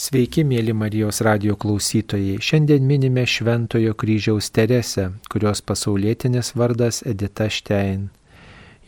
Sveiki, 0.00 0.46
mėly 0.48 0.72
Marijos 0.72 1.18
radio 1.20 1.52
klausytojai. 1.60 2.38
Šiandien 2.40 2.86
minime 2.88 3.26
Šventojo 3.28 3.92
kryžiaus 4.00 4.46
Teresę, 4.48 5.10
kurios 5.28 5.60
pasaulietinis 5.60 6.54
vardas 6.56 7.02
Edita 7.10 7.50
Štein. 7.52 8.06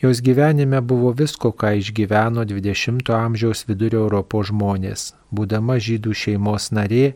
Jos 0.01 0.23
gyvenime 0.25 0.81
buvo 0.81 1.13
visko, 1.13 1.53
ką 1.53 1.75
išgyveno 1.83 2.47
20-ojo 2.49 3.19
amžiaus 3.19 3.67
vidurio 3.69 4.07
Europos 4.07 4.49
žmonės. 4.49 5.05
Būdama 5.29 5.77
žydų 5.77 6.17
šeimos 6.17 6.73
narė, 6.73 7.13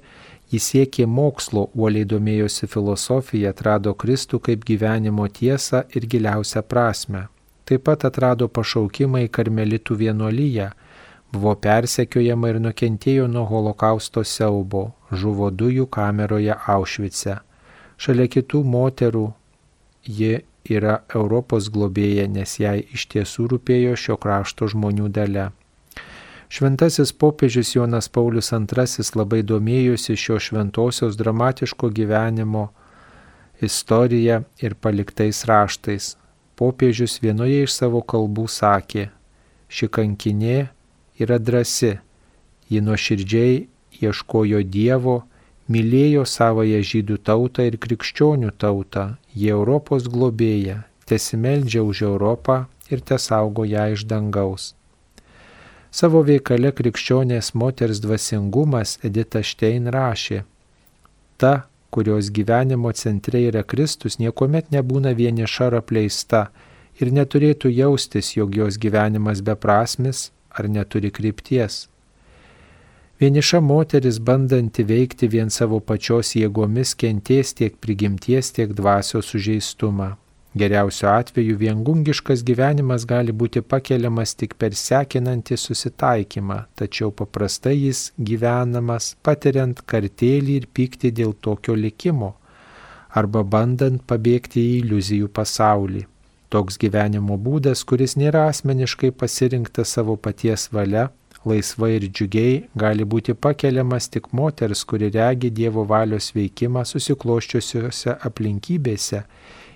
jis 0.52 0.70
siekė 0.74 1.08
mokslo, 1.08 1.70
uoliai 1.72 2.04
domėjosi 2.04 2.68
filosofija, 2.68 3.56
atrado 3.56 3.96
Kristų 3.96 4.44
kaip 4.50 4.68
gyvenimo 4.68 5.24
tiesą 5.40 5.86
ir 5.96 6.04
giliausią 6.04 6.68
prasme. 6.68 7.30
Taip 7.64 7.88
pat 7.88 8.04
atrado 8.04 8.52
pašaukimą 8.52 9.24
į 9.24 9.32
karmelitų 9.40 10.02
vienuolyje 10.04 10.74
buvo 11.37 11.55
persekiojama 11.62 12.50
ir 12.52 12.61
nukentėjo 12.64 13.27
nuo 13.30 13.45
holokausto 13.48 14.25
siaubo, 14.25 14.91
žuvo 15.12 15.51
dujų 15.52 15.87
kameroje 15.93 16.56
Aušvice. 16.74 17.38
Šalia 17.97 18.27
kitų 18.33 18.62
moterų 18.65 19.27
ji 20.07 20.41
yra 20.70 21.01
Europos 21.15 21.70
globėja, 21.73 22.27
nes 22.29 22.59
jai 22.60 22.80
iš 22.93 23.07
tiesų 23.12 23.46
rūpėjo 23.52 23.95
šio 23.96 24.16
krašto 24.20 24.69
žmonių 24.73 25.09
dalė. 25.12 25.51
Šventasis 26.48 27.10
popiežius 27.12 27.73
Jonas 27.74 28.09
Paulius 28.09 28.52
II 28.52 29.07
labai 29.18 29.43
domėjosi 29.43 30.15
šio 30.16 30.38
šventosios 30.38 31.16
dramatiško 31.18 31.91
gyvenimo 31.91 32.68
istorija 33.60 34.43
ir 34.62 34.74
paliktais 34.74 35.45
raštais. 35.45 36.15
Popiežius 36.57 37.18
vienoje 37.21 37.65
iš 37.66 37.74
savo 37.74 38.01
kalbų 38.01 38.46
sakė, 38.48 39.10
ši 39.68 39.88
kankinė 39.93 40.68
yra 41.20 41.38
drasi. 41.38 41.97
Ji 42.69 42.80
nuoširdžiai 42.83 43.66
ieškojo 44.02 44.62
Dievo, 44.66 45.20
mylėjo 45.70 46.24
savoje 46.27 46.80
žydų 46.83 47.18
tautą 47.27 47.66
ir 47.66 47.79
krikščionių 47.82 48.52
tautą, 48.59 49.16
jie 49.35 49.52
Europos 49.55 50.09
globėja, 50.10 50.82
tesimeldžia 51.07 51.82
už 51.82 52.02
Europą 52.07 52.65
ir 52.90 53.01
tesaugo 53.01 53.65
ją 53.66 53.87
iš 53.95 54.07
dangaus. 54.10 54.74
Savo 55.90 56.21
veikale 56.27 56.74
krikščionės 56.77 57.55
moters 57.55 58.02
dvasingumas 58.05 58.99
Edita 59.07 59.40
Štein 59.40 59.88
rašė, 59.88 60.43
ta, 61.40 61.66
kurios 61.90 62.29
gyvenimo 62.35 62.93
centre 62.93 63.40
yra 63.49 63.62
Kristus, 63.65 64.19
niekuomet 64.21 64.69
nebūna 64.75 65.15
vieniša 65.16 65.71
ar 65.71 65.78
apleista 65.81 66.49
ir 67.00 67.12
neturėtų 67.15 67.72
jaustis, 67.72 68.34
jog 68.37 68.59
jos 68.59 68.77
gyvenimas 68.83 69.41
beprasmis 69.47 70.31
ar 70.56 70.69
neturi 70.69 71.12
krypties. 71.12 71.87
Vieniša 73.21 73.62
moteris, 73.65 74.19
bandanti 74.21 74.84
veikti 74.84 75.28
vien 75.32 75.49
savo 75.50 75.78
pačios 75.81 76.34
jėgomis, 76.37 76.91
kenties 77.00 77.54
tiek 77.56 77.78
prigimties, 77.81 78.50
tiek 78.53 78.75
dvasios 78.77 79.31
sužeistumą. 79.32 80.10
Geriausiu 80.56 81.09
atveju 81.09 81.56
viengungiškas 81.60 82.43
gyvenimas 82.49 83.06
gali 83.09 83.32
būti 83.32 83.60
pakeliamas 83.60 84.34
tik 84.41 84.54
per 84.60 84.77
sekinantį 84.81 85.56
susitaikymą, 85.60 86.59
tačiau 86.81 87.10
paprastai 87.12 87.75
jis 87.77 88.00
gyvenamas 88.16 89.15
patiriant 89.25 89.81
kartėlį 89.93 90.59
ir 90.60 90.69
pykti 90.72 91.12
dėl 91.12 91.32
tokio 91.47 91.77
likimo, 91.77 92.34
arba 93.12 93.44
bandant 93.56 94.04
pabėgti 94.09 94.60
į 94.60 94.77
iliuzijų 94.82 95.32
pasaulį. 95.41 96.06
Toks 96.49 96.77
gyvenimo 96.78 97.34
būdas, 97.43 97.83
kuris 97.83 98.15
nėra 98.15 98.44
asmeniškai 98.53 99.11
pasirinktas 99.21 99.97
savo 99.97 100.15
paties 100.16 100.69
valia, 100.71 101.09
laisvai 101.47 101.97
ir 101.97 102.06
džiugiai 102.06 102.61
gali 102.78 103.06
būti 103.15 103.34
pakeliamas 103.34 104.06
tik 104.15 104.31
moters, 104.33 104.84
kuri 104.84 105.11
regi 105.15 105.50
Dievo 105.50 105.84
valios 105.91 106.31
veikimą 106.37 106.84
susikloščiusiuose 106.93 108.17
aplinkybėse 108.31 109.22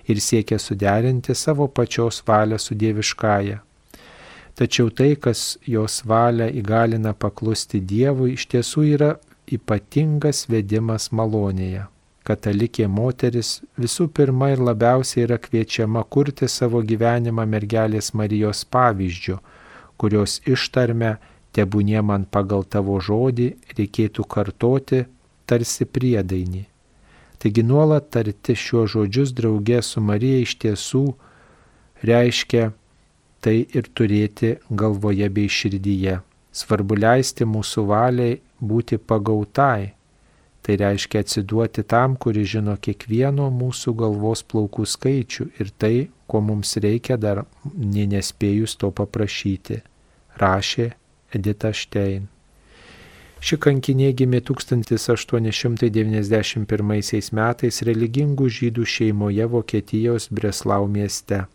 ir 0.07 0.23
siekia 0.27 0.59
suderinti 0.59 1.35
savo 1.35 1.67
pačios 1.67 2.23
valią 2.27 2.59
su 2.59 2.75
dieviškąja. 2.75 3.59
Tačiau 4.55 4.91
tai, 4.95 5.15
kas 5.15 5.57
jos 5.67 6.01
valią 6.07 6.49
įgalina 6.59 7.13
paklusti 7.15 7.79
Dievui, 7.79 8.35
iš 8.35 8.47
tiesų 8.51 8.83
yra 8.95 9.15
ypatingas 9.47 10.47
vedimas 10.51 11.11
malonėje 11.11 11.87
katalikė 12.27 12.87
moteris 12.87 13.59
visų 13.81 14.07
pirma 14.17 14.51
ir 14.53 14.61
labiausiai 14.61 15.25
yra 15.25 15.37
kviečiama 15.41 16.03
kurti 16.15 16.49
savo 16.49 16.81
gyvenimą 16.85 17.45
mergelės 17.49 18.13
Marijos 18.17 18.63
pavyzdžių, 18.75 19.37
kurios 19.97 20.39
ištarme 20.45 21.15
tebūnie 21.55 22.01
man 22.05 22.25
pagal 22.25 22.63
tavo 22.63 22.99
žodį 23.01 23.47
reikėtų 23.77 24.27
kartoti 24.35 25.05
tarsi 25.49 25.85
priedainį. 25.85 26.65
Taigi 27.41 27.63
nuolat 27.65 28.11
tarti 28.13 28.53
šiuos 28.53 28.93
žodžius 28.93 29.33
draugė 29.33 29.81
su 29.81 30.01
Marija 30.05 30.43
iš 30.43 30.53
tiesų 30.61 31.05
reiškia 32.05 32.67
tai 33.41 33.55
ir 33.73 33.89
turėti 33.97 34.53
galvoje 34.69 35.29
bei 35.33 35.49
širdyje. 35.49 36.19
Svarbu 36.53 36.99
leisti 36.99 37.47
mūsų 37.47 37.85
valiai 37.89 38.37
būti 38.61 38.99
pagautai, 38.99 39.93
Tai 40.61 40.75
reiškia 40.77 41.23
atsiduoti 41.25 41.81
tam, 41.89 42.13
kuris 42.21 42.51
žino 42.53 42.75
kiekvieno 42.77 43.49
mūsų 43.53 43.95
galvos 43.97 44.43
plaukų 44.45 44.85
skaičių 44.85 45.45
ir 45.57 45.71
tai, 45.81 46.09
ko 46.29 46.41
mums 46.45 46.77
reikia 46.77 47.17
dar 47.17 47.45
nespėjus 47.73 48.77
to 48.77 48.93
paprašyti, 48.93 49.81
rašė 50.37 50.93
Edita 51.33 51.73
Štein. 51.73 52.29
Ši 53.41 53.57
kankinė 53.57 54.13
gimė 54.13 54.45
1891 54.45 57.33
metais 57.39 57.81
religingų 57.89 58.45
žydų 58.59 58.85
šeimoje 58.85 59.45
Vokietijos 59.49 60.29
Breslau 60.29 60.85
mieste, 60.85 61.49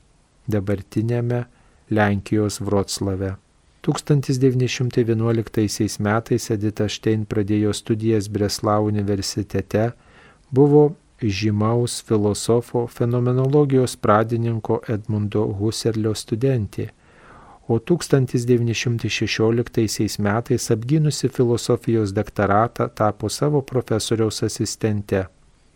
dabartinėme 0.50 1.46
Lenkijos 1.94 2.58
Vroclave. 2.58 3.45
1911 3.86 6.02
metais 6.02 6.50
Edita 6.50 6.90
Štein 6.90 7.22
pradėjo 7.30 7.70
studijas 7.70 8.26
Breslau 8.26 8.90
universitete, 8.90 9.94
buvo 10.50 10.98
žymaus 11.22 12.02
filosofo 12.02 12.90
fenomenologijos 12.90 13.94
pradininko 13.96 14.80
Edmundo 14.90 15.46
Husserlio 15.60 16.14
studentė, 16.18 16.90
o 17.68 17.78
1916 17.78 20.18
metais 20.18 20.70
apgynusi 20.74 21.28
filosofijos 21.28 22.12
doktoratą 22.12 22.88
tapo 22.88 23.28
savo 23.28 23.62
profesoriaus 23.62 24.42
asistente. 24.42 25.26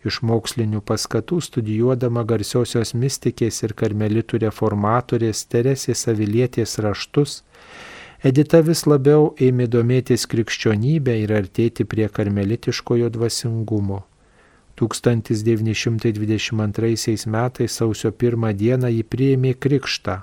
Iš 0.03 0.21
mokslinių 0.25 0.81
paskatų 0.81 1.41
studijuodama 1.45 2.23
garsiosios 2.27 2.93
mistikės 2.97 3.63
ir 3.63 3.73
karmelitų 3.77 4.37
reformatorės 4.43 5.45
Teresės 5.47 6.07
Avilietės 6.09 6.79
raštus, 6.81 7.43
Edita 8.21 8.59
vis 8.61 8.83
labiau 8.85 9.31
ėmė 9.41 9.65
domėtis 9.73 10.29
krikščionybę 10.29 11.15
ir 11.23 11.31
artėti 11.33 11.81
prie 11.89 12.05
karmelitiškojo 12.05 13.09
dvasingumo. 13.15 14.05
1922 14.77 17.25
metais 17.25 17.73
sausio 17.79 18.13
1 18.13 18.53
dieną 18.59 18.91
ji 18.93 19.01
priėmė 19.15 19.55
krikštą, 19.65 20.21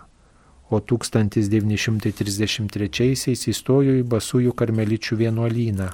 o 0.70 0.78
1933 0.78 3.34
įstojo 3.34 3.98
į 3.98 4.06
Basųjų 4.14 4.54
karmeličių 4.54 5.18
vienuolyną. 5.24 5.90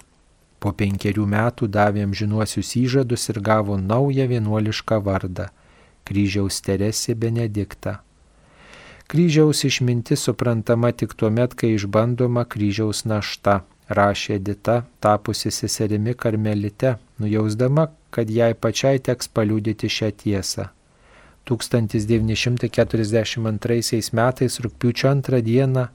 Po 0.60 0.76
penkerių 0.76 1.24
metų 1.24 1.72
davė 1.72 2.04
amžinuosius 2.04 2.76
įžadus 2.84 3.32
ir 3.32 3.40
gavo 3.40 3.80
naują 3.80 4.28
vienuolišką 4.28 5.00
vardą- 5.08 5.48
kryžiaus 6.04 6.60
Teresė 6.60 7.16
Benediktą. 7.16 8.04
Kryžiaus 9.06 9.64
išmintis 9.68 10.24
suprantama 10.24 10.92
tik 10.92 11.14
tuo 11.14 11.30
met, 11.30 11.54
kai 11.54 11.74
išbandoma 11.76 12.44
kryžiaus 12.48 13.04
našta, 13.04 13.60
rašė 13.88 14.38
Dita, 14.40 14.84
tapusi 15.04 15.50
seserimi 15.52 16.14
karmelite, 16.14 16.96
nujausdama, 17.20 17.88
kad 18.10 18.30
jai 18.30 18.54
pačiai 18.54 18.98
teks 18.98 19.28
paliūdyti 19.28 19.88
šią 19.96 20.10
tiesą. 20.22 20.68
1942 21.44 24.10
metais 24.16 24.60
rūpiučio 24.64 25.08
antrą 25.10 25.40
dieną 25.44 25.88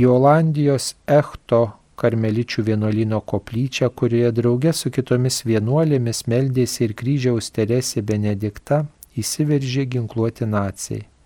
į 0.00 0.06
Olandijos 0.08 0.94
Echto 1.04 1.76
karmeličių 2.00 2.62
vienuolino 2.70 3.20
koplyčią, 3.20 3.90
kurioje 3.90 4.32
draugė 4.40 4.72
su 4.72 4.90
kitomis 4.94 5.44
vienuolėmis 5.44 6.26
meldėsi 6.32 6.84
ir 6.86 6.92
kryžiaus 6.96 7.50
Teresė 7.52 8.00
Benedikta, 8.06 8.86
įsiveržė 9.18 9.84
ginkluoti 9.98 10.46
nacijai. 10.48 11.17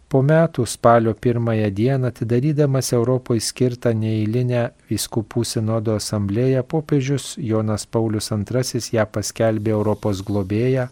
Po 0.08 0.22
metų 0.24 0.64
spalio 0.64 1.12
pirmąją 1.14 1.68
dieną 1.70 2.08
atidarydamas 2.08 2.92
Europoje 2.96 3.42
skirtą 3.44 3.90
neįlinę 3.92 4.62
viskupų 4.88 5.44
sinodo 5.44 5.98
asamblėją, 6.00 6.62
popiežius 6.64 7.34
Jonas 7.36 7.84
Paulius 7.86 8.30
II 8.32 8.80
ją 8.96 9.04
paskelbė 9.12 9.74
Europos 9.76 10.22
globėją 10.24 10.88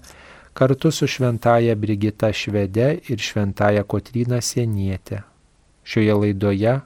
kartu 0.57 0.93
su 0.93 1.09
šventaja 1.09 1.77
Brigita 1.77 2.33
Švede 2.33 2.91
ir 3.09 3.25
šventaja 3.29 3.85
Kotryna 3.85 4.43
Sienietė. 4.45 5.23
Šioje 5.85 6.21
laidoje 6.21 6.77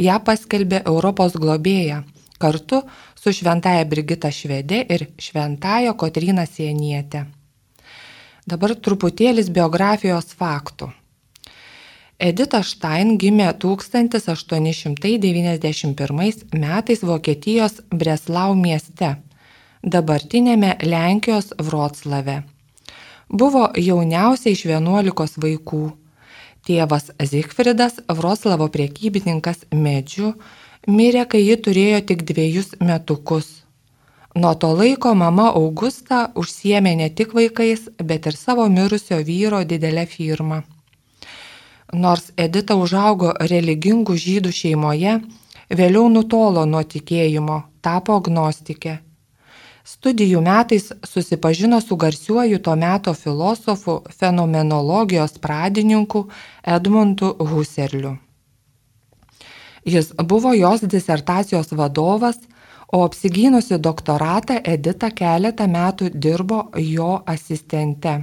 ją 0.08 0.20
paskelbė 0.26 0.82
Europos 0.86 1.34
globėja 1.34 2.04
kartu 2.42 2.82
su 3.16 3.34
šventaja 3.34 3.86
Brigita 3.86 4.32
Švedė 4.34 4.86
ir 4.90 5.08
šventaja 5.22 5.94
Kotryna 5.94 6.48
Sienietė. 6.50 7.26
Dabar 8.50 8.74
truputėlis 8.76 9.52
biografijos 9.54 10.34
faktų. 10.38 10.90
Edita 12.22 12.60
Štain 12.62 13.16
gimė 13.18 13.48
1891 13.58 16.54
metais 16.54 17.02
Vokietijos 17.02 17.82
Breslau 17.90 18.54
mieste, 18.54 19.18
dabartinėme 19.82 20.78
Lenkijos 20.86 21.50
Vroclave. 21.58 22.46
Buvo 23.26 23.74
jauniausia 23.74 24.54
iš 24.54 24.70
11 24.70 25.42
vaikų. 25.42 25.98
Tėvas 26.70 27.10
Zigfridas, 27.32 27.98
Vroclavo 28.06 28.70
priekybininkas 28.70 29.66
medžių, 29.74 30.38
mirė, 30.86 31.26
kai 31.26 31.42
ji 31.42 31.58
turėjo 31.58 32.06
tik 32.12 32.22
dviejus 32.30 32.78
metukus. 32.86 33.66
Nuo 34.38 34.54
to 34.54 34.70
laiko 34.78 35.18
mama 35.18 35.50
Augusta 35.58 36.30
užsiemė 36.38 37.02
ne 37.02 37.10
tik 37.10 37.34
vaikais, 37.34 37.90
bet 37.98 38.30
ir 38.30 38.38
savo 38.38 38.70
mirusio 38.70 39.18
vyro 39.26 39.66
didelę 39.66 40.06
firmą. 40.06 40.62
Nors 41.94 42.32
Edita 42.40 42.78
užaugo 42.80 43.34
religingų 43.52 44.16
žydų 44.16 44.52
šeimoje, 44.56 45.18
vėliau 45.70 46.08
nutolo 46.10 46.64
nuo 46.66 46.84
tikėjimo, 46.84 47.64
tapo 47.84 48.16
agnostikė. 48.22 49.00
Studijų 49.84 50.42
metais 50.46 50.92
susipažino 51.04 51.82
su 51.82 51.98
garsiuoju 51.98 52.60
to 52.64 52.76
meto 52.76 53.14
filosofu, 53.14 54.02
fenomenologijos 54.20 55.40
pradininku 55.42 56.28
Edmundu 56.64 57.34
Husserliu. 57.40 58.18
Jis 59.84 60.14
buvo 60.16 60.54
jos 60.54 60.86
disertacijos 60.86 61.74
vadovas, 61.74 62.38
o 62.92 63.04
apsigynusi 63.04 63.80
doktoratą 63.80 64.60
Edita 64.64 65.10
keletą 65.12 65.68
metų 65.68 66.12
dirbo 66.14 66.68
jo 66.76 67.24
asistente. 67.26 68.22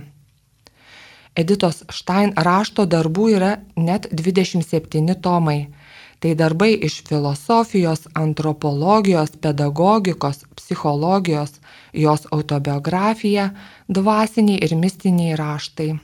Editos 1.39 1.85
Štain 1.95 2.33
rašto 2.35 2.83
darbų 2.91 3.29
yra 3.37 3.53
net 3.79 4.09
27 4.11 5.15
tomai. 5.23 5.71
Tai 6.19 6.35
darbai 6.35 6.75
iš 6.75 7.07
filosofijos, 7.07 8.11
antropologijos, 8.19 9.31
pedagogikos, 9.39 10.43
psichologijos, 10.59 11.63
jos 11.93 12.27
autobiografija, 12.35 13.55
dvasiniai 13.87 14.59
ir 14.67 14.75
mistiniai 14.75 15.39
raštai. 15.39 15.95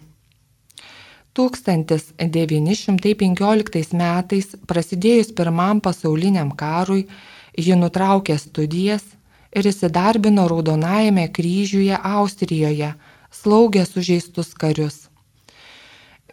1915 1.34 3.90
metais, 3.98 4.54
prasidėjus 4.70 5.34
Pirmam 5.34 5.82
pasauliniam 5.82 6.54
karui, 6.54 7.10
ji 7.58 7.74
nutraukė 7.74 8.38
studijas 8.38 9.02
ir 9.50 9.66
įsidarbino 9.66 10.46
Raudonajame 10.50 11.26
kryžiuje 11.34 11.98
Austrijoje, 11.98 12.94
slaugė 13.34 13.82
sužeistus 13.90 14.54
karius. 14.54 15.03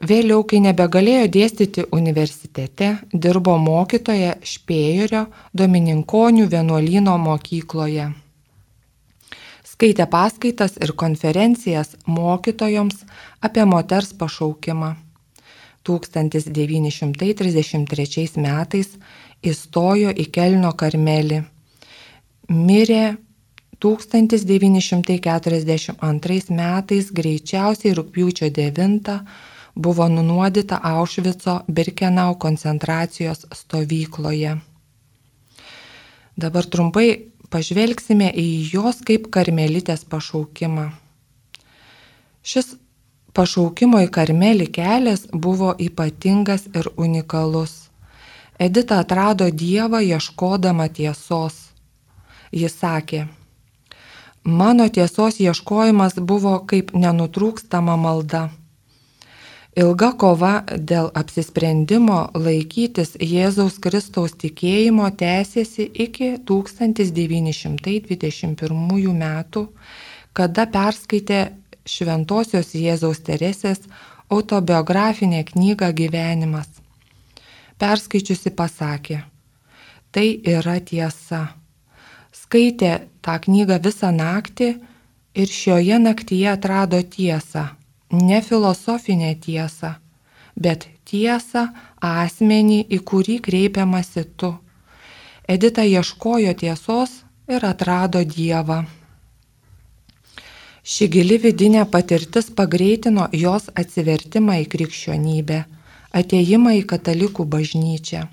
Vėliau, 0.01 0.41
kai 0.49 0.57
nebegalėjo 0.65 1.27
dėstyti 1.29 1.83
universitete, 1.93 3.05
dirbo 3.13 3.53
mokytoje 3.61 4.41
Špėjurio 4.41 5.29
Domininkonių 5.53 6.49
vienuolyno 6.49 7.21
mokykloje. 7.21 8.09
Skaitė 9.61 10.09
paskaitas 10.09 10.81
ir 10.81 10.97
konferencijas 10.97 11.93
mokytojoms 12.09 13.05
apie 13.45 13.61
moters 13.69 14.17
pašaukimą. 14.17 14.97
1933 15.85 18.41
metais 18.41 18.97
įstojo 19.53 20.09
į 20.17 20.25
Kelno 20.33 20.73
karmelį. 20.81 21.45
Mirė 22.49 23.21
1942 23.85 26.57
metais 26.57 27.13
greičiausiai 27.21 27.93
rūpiučio 28.01 28.49
9 28.49 29.21
buvo 29.75 30.07
nunuodyta 30.09 30.79
Aušvico 30.83 31.61
Birkenau 31.67 32.35
koncentracijos 32.35 33.45
stovykloje. 33.51 34.57
Dabar 36.35 36.65
trumpai 36.65 37.31
pažvelgsime 37.51 38.31
į 38.31 38.47
jos 38.73 39.01
kaip 39.05 39.27
karmelitės 39.35 40.05
pašaukimą. 40.07 40.91
Šis 42.41 42.75
pašaukimo 43.37 44.01
į 44.05 44.09
karmelį 44.15 44.67
kelias 44.77 45.27
buvo 45.33 45.73
ypatingas 45.87 46.67
ir 46.73 46.89
unikalus. 46.97 47.91
Edita 48.59 48.99
atrado 49.01 49.49
Dievą 49.49 50.01
ieškodama 50.05 50.87
tiesos. 50.93 51.55
Jis 52.51 52.73
sakė, 52.81 53.27
mano 54.43 54.87
tiesos 54.89 55.39
ieškojimas 55.39 56.17
buvo 56.19 56.57
kaip 56.67 56.91
nenutrūkstama 56.93 57.95
malda. 57.97 58.49
Ilga 59.71 60.09
kova 60.19 60.67
dėl 60.67 61.05
apsisprendimo 61.15 62.35
laikytis 62.35 63.15
Jėzaus 63.23 63.79
Kristaus 63.79 64.35
tikėjimo 64.35 65.07
tęsėsi 65.15 65.87
iki 66.05 66.35
1921 66.43 69.15
metų, 69.21 69.71
kada 70.35 70.67
perskaitė 70.67 71.55
Šventojios 71.87 72.75
Jėzaus 72.75 73.23
Teresės 73.23 73.87
autobiografinę 74.27 75.39
knygą 75.47 75.95
Gyvenimas. 75.95 76.67
Perskaičiusi 77.79 78.51
pasakė, 78.51 79.23
tai 80.11 80.43
yra 80.43 80.83
tiesa. 80.83 81.55
Skaitė 82.35 83.07
tą 83.23 83.39
knygą 83.47 83.79
visą 83.79 84.11
naktį 84.11 84.83
ir 85.31 85.47
šioje 85.47 85.95
naktyje 86.03 86.59
atrado 86.59 86.99
tiesą 87.07 87.79
ne 88.11 88.41
filosofinę 88.41 89.35
tiesą, 89.35 89.93
bet 90.55 90.87
tiesą 91.07 91.67
asmenį, 92.01 92.79
į 92.95 92.99
kurį 93.07 93.37
kreipiamasi 93.47 94.25
tu. 94.37 94.53
Edita 95.47 95.83
ieškojo 95.83 96.53
tiesos 96.55 97.21
ir 97.51 97.65
atrado 97.65 98.23
Dievą. 98.23 98.83
Ši 100.81 101.07
gili 101.13 101.37
vidinė 101.37 101.83
patirtis 101.93 102.49
pagreitino 102.57 103.27
jos 103.37 103.67
atsivertimą 103.81 104.61
į 104.63 104.69
krikščionybę, 104.73 105.59
ateimą 106.21 106.77
į 106.79 106.85
katalikų 106.93 107.45
bažnyčią. 107.55 108.23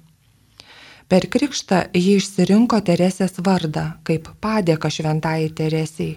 Per 1.08 1.26
krikštą 1.32 1.82
ji 1.96 2.16
išsirinko 2.20 2.80
Teresės 2.84 3.36
vardą 3.44 3.84
kaip 4.04 4.28
padėka 4.44 4.90
šventai 4.92 5.50
Teresiai. 5.60 6.16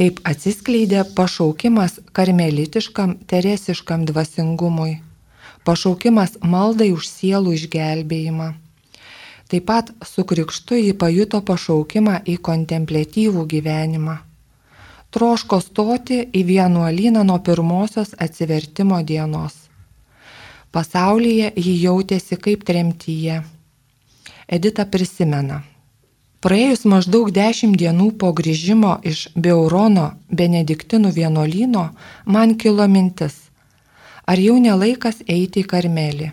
Taip 0.00 0.22
atsiskleidė 0.24 1.04
pašaukimas 1.16 1.98
karmelitiškam 2.16 3.14
teresiškam 3.28 4.06
dvasingumui, 4.08 4.96
pašaukimas 5.68 6.38
maldai 6.54 6.90
už 6.96 7.08
sielų 7.10 7.54
išgelbėjimą. 7.58 8.50
Taip 9.52 9.68
pat 9.68 9.92
su 10.08 10.24
krikštu 10.24 10.80
ji 10.80 10.92
pajuto 10.96 11.42
pašaukimą 11.44 12.22
į 12.24 12.38
kontemplatyvų 12.48 13.48
gyvenimą 13.54 14.20
troško 15.12 15.60
stoti 15.60 16.20
į 16.32 16.42
vienuolyną 16.48 17.24
nuo 17.28 17.38
pirmosios 17.44 18.14
atsivertimo 18.26 19.02
dienos. 19.04 19.58
Pasaulyje 20.72 21.52
ji 21.56 21.74
jautėsi 21.82 22.38
kaip 22.40 22.64
tremtyje. 22.68 23.42
Edita 24.48 24.86
prisimena. 24.88 25.60
Praėjus 26.42 26.80
maždaug 26.90 27.28
dešimt 27.30 27.76
dienų 27.78 28.18
po 28.18 28.32
grįžimo 28.34 28.98
iš 29.06 29.30
Beurono 29.42 30.18
Benediktinų 30.38 31.12
vienuolyno 31.14 31.82
man 32.36 32.54
kilo 32.62 32.86
mintis, 32.90 33.34
ar 34.26 34.42
jau 34.42 34.56
nelaikas 34.64 35.20
eiti 35.34 35.62
į 35.62 35.68
Karmelį. 35.72 36.28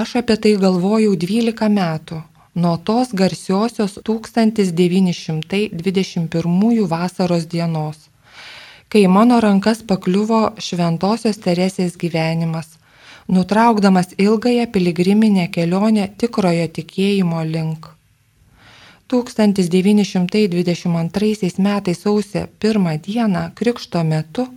Aš 0.00 0.08
apie 0.20 0.36
tai 0.46 0.52
galvojau 0.62 1.12
12 1.24 1.68
metų 1.74 2.20
nuo 2.64 2.72
tos 2.90 3.08
garsiosios 3.20 3.92
1921 4.08 6.88
vasaros 6.94 7.44
dienos, 7.56 7.98
kai 8.88 9.02
mano 9.18 9.36
rankas 9.44 9.78
pakliuvo 9.90 10.40
Šventojios 10.56 11.38
Teresės 11.44 11.92
gyvenimas, 12.00 12.68
nutraukdamas 13.28 14.08
ilgąją 14.16 14.64
piligriminę 14.72 15.44
kelionę 15.58 16.04
tikrojo 16.16 16.66
tikėjimo 16.80 17.44
link. 17.52 17.93
1922 19.12 21.58
metais 21.58 22.00
sausio 22.00 22.46
pirmą 22.58 22.98
dieną 22.98 23.50
Krikšto 23.54 24.04
metu 24.04 24.48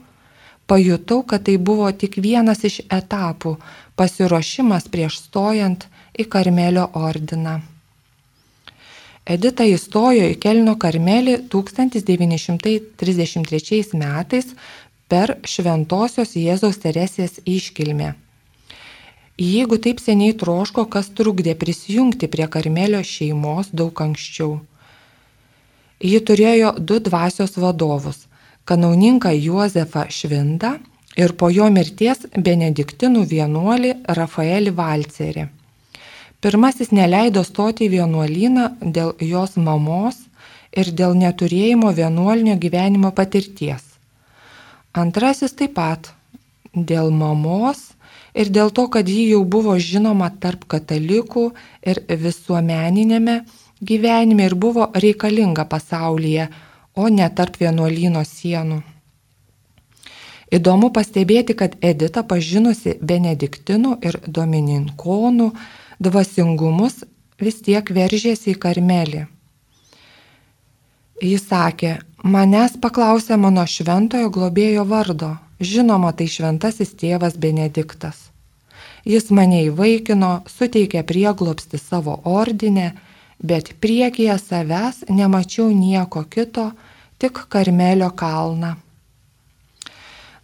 pajutau, 0.68 1.24
kad 1.24 1.44
tai 1.48 1.58
buvo 1.58 1.92
tik 1.92 2.18
vienas 2.24 2.63
iš 2.68 2.82
etapų 2.92 3.58
pasiruošimas 4.00 4.88
prieš 4.94 5.18
stojant 5.25 5.88
į 6.18 6.24
Karmelio 6.32 6.89
ordiną. 6.94 7.62
Edita 9.27 9.63
įstojo 9.68 10.24
į 10.32 10.39
Kelno 10.39 10.77
karmelį 10.80 11.51
1933 11.51 14.00
metais 14.00 14.48
per 15.12 15.36
Šventojios 15.44 16.32
Jėzaus 16.39 16.80
Teresės 16.84 17.39
iškilmę. 17.44 18.26
Jeigu 19.38 19.77
taip 19.77 20.00
seniai 20.01 20.34
troško, 20.34 20.88
kas 20.89 21.12
trukdė 21.13 21.53
prisijungti 21.62 22.25
prie 22.34 22.48
Karmelio 22.50 23.03
šeimos 23.06 23.67
daug 23.70 24.00
anksčiau. 24.01 24.56
Ji 26.01 26.22
turėjo 26.25 26.72
du 26.79 26.98
dvasios 27.00 27.53
vadovus- 27.62 28.25
kanauninką 28.70 29.29
Juozefą 29.38 30.08
Švindą 30.10 30.79
ir 31.15 31.34
po 31.34 31.50
jo 31.50 31.70
mirties 31.70 32.25
benediktinų 32.34 33.25
vienuolį 33.29 33.94
Rafaelį 34.20 34.74
Valcerį. 34.79 35.48
Pirmasis 36.41 36.91
neleido 36.91 37.44
stoti 37.44 37.86
į 37.86 37.94
vienuolyną 37.98 38.65
dėl 38.82 39.13
jos 39.22 39.56
mamos 39.58 40.17
ir 40.72 40.86
dėl 40.86 41.13
neturėjimo 41.13 41.94
vienuolinio 41.94 42.58
gyvenimo 42.58 43.12
patirties. 43.12 43.84
Antrasis 44.94 45.53
taip 45.53 45.74
pat 45.74 46.12
dėl 46.74 47.12
mamos 47.12 47.94
ir 48.38 48.51
dėl 48.53 48.70
to, 48.72 48.88
kad 48.94 49.10
ji 49.10 49.29
jau 49.32 49.44
buvo 49.44 49.75
žinoma 49.82 50.29
tarp 50.44 50.67
katalikų 50.70 51.50
ir 51.82 52.03
visuomeninėme 52.08 53.41
gyvenime 53.82 54.46
ir 54.46 54.56
buvo 54.56 54.91
reikalinga 54.94 55.65
pasaulyje, 55.65 56.50
o 56.96 57.10
ne 57.10 57.29
tarp 57.29 57.60
vienuolyno 57.62 58.24
sienų. 58.25 58.82
Įdomu 60.48 60.89
pastebėti, 60.96 61.53
kad 61.60 61.75
Edita 61.84 62.24
pažinusi 62.24 62.96
benediktinų 63.03 63.98
ir 64.01 64.20
domininkonų 64.24 65.50
dvasingumus 66.00 67.03
vis 67.41 67.60
tiek 67.65 67.91
veržėsi 67.91 68.53
į 68.53 68.60
karmelį. 68.63 69.25
Jis 71.22 71.44
sakė, 71.50 71.98
manęs 72.24 72.77
paklausė 72.79 73.38
mano 73.41 73.65
šventojo 73.67 74.29
globėjo 74.32 74.86
vardo, 74.88 75.36
žinoma 75.60 76.13
tai 76.13 76.29
šventasis 76.32 76.96
tėvas 76.96 77.36
Benediktas. 77.36 78.26
Jis 79.08 79.30
mane 79.32 79.62
įvaikino, 79.70 80.42
suteikė 80.52 81.06
prieglopsti 81.08 81.80
savo 81.80 82.18
ordinę, 82.28 82.90
bet 83.40 83.70
priekyje 83.80 84.36
savęs 84.42 85.06
nemačiau 85.08 85.70
nieko 85.72 86.26
kito, 86.28 86.72
tik 87.18 87.46
Karmelio 87.48 88.10
kalną. 88.12 88.74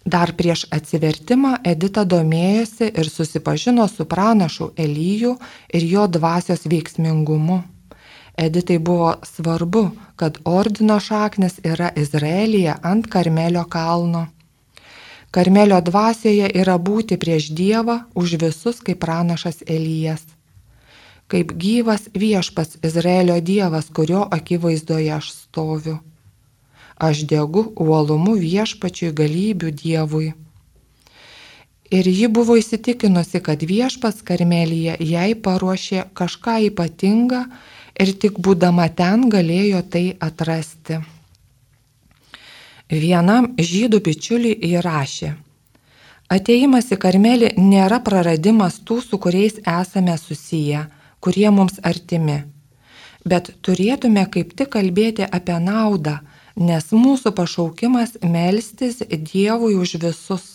Dar 0.05 0.31
prieš 0.39 0.65
atsivertimą 0.75 1.57
Edita 1.63 2.03
domėjosi 2.03 2.89
ir 2.91 3.09
susipažino 3.11 3.87
su 3.91 4.05
pranašu 4.05 4.71
Elyju 4.85 5.35
ir 5.73 5.85
jo 5.87 6.07
dvasios 6.07 6.63
veiksmingumu. 6.67 7.61
Editai 8.37 8.79
buvo 8.79 9.13
svarbu, 9.23 9.83
kad 10.15 10.39
ordino 10.43 10.99
šaknis 10.99 11.59
yra 11.63 11.91
Izraelyje 11.95 12.75
ant 12.81 13.07
Karmelio 13.07 13.63
kalno. 13.63 14.27
Karmelio 15.33 15.81
dvasioje 15.81 16.51
yra 16.61 16.77
būti 16.77 17.17
prieš 17.17 17.49
Dievą 17.57 18.03
už 18.13 18.37
visus 18.45 18.79
kaip 18.85 19.01
pranašas 19.01 19.65
Elyjas. 19.65 20.23
Kaip 21.27 21.55
gyvas 21.57 22.09
viešpas 22.13 22.77
Izraelio 22.85 23.41
Dievas, 23.41 23.89
kurio 23.89 24.27
akivaizdoje 24.29 25.13
aš 25.17 25.31
stoviu 25.33 25.99
aš 26.97 27.25
degu 27.27 27.65
uolumu 27.75 28.35
viešpačiui 28.39 29.13
galybių 29.17 29.71
Dievui. 29.81 30.33
Ir 31.93 32.07
ji 32.09 32.27
buvo 32.35 32.55
įsitikinusi, 32.57 33.41
kad 33.45 33.61
viešpas 33.61 34.23
Karmelija 34.25 34.95
jai 34.99 35.33
paruošė 35.35 36.07
kažką 36.17 36.55
ypatingą 36.69 37.43
ir 38.01 38.13
tik 38.17 38.39
būdama 38.39 38.87
ten 38.89 39.27
galėjo 39.29 39.83
tai 39.93 40.05
atrasti. 40.29 41.03
Vienam 42.93 43.47
žydų 43.57 43.99
bičiuliui 44.05 44.53
įrašė. 44.69 45.31
Ateimas 46.29 46.91
į 46.93 46.97
Karmelį 47.01 47.47
nėra 47.57 47.97
praradimas 48.05 48.75
tų, 48.85 48.99
su 49.01 49.17
kuriais 49.17 49.55
esame 49.65 50.13
susiję, 50.17 50.83
kurie 51.19 51.49
mums 51.49 51.79
artimi. 51.81 52.43
Bet 53.25 53.49
turėtume 53.65 54.25
kaip 54.29 54.53
tik 54.59 54.69
kalbėti 54.75 55.25
apie 55.25 55.57
naudą, 55.63 56.19
nes 56.55 56.91
mūsų 56.93 57.33
pašaukimas 57.33 58.17
melstis 58.21 59.01
Dievui 59.09 59.73
už 59.79 59.95
visus. 60.03 60.45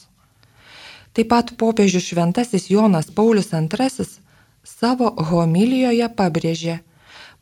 Taip 1.14 1.30
pat 1.32 1.50
popiežius 1.58 2.06
šventasis 2.12 2.68
Jonas 2.70 3.10
Paulius 3.10 3.50
II 3.50 4.06
savo 4.62 5.10
homilijoje 5.30 6.06
pabrėžė, 6.14 6.78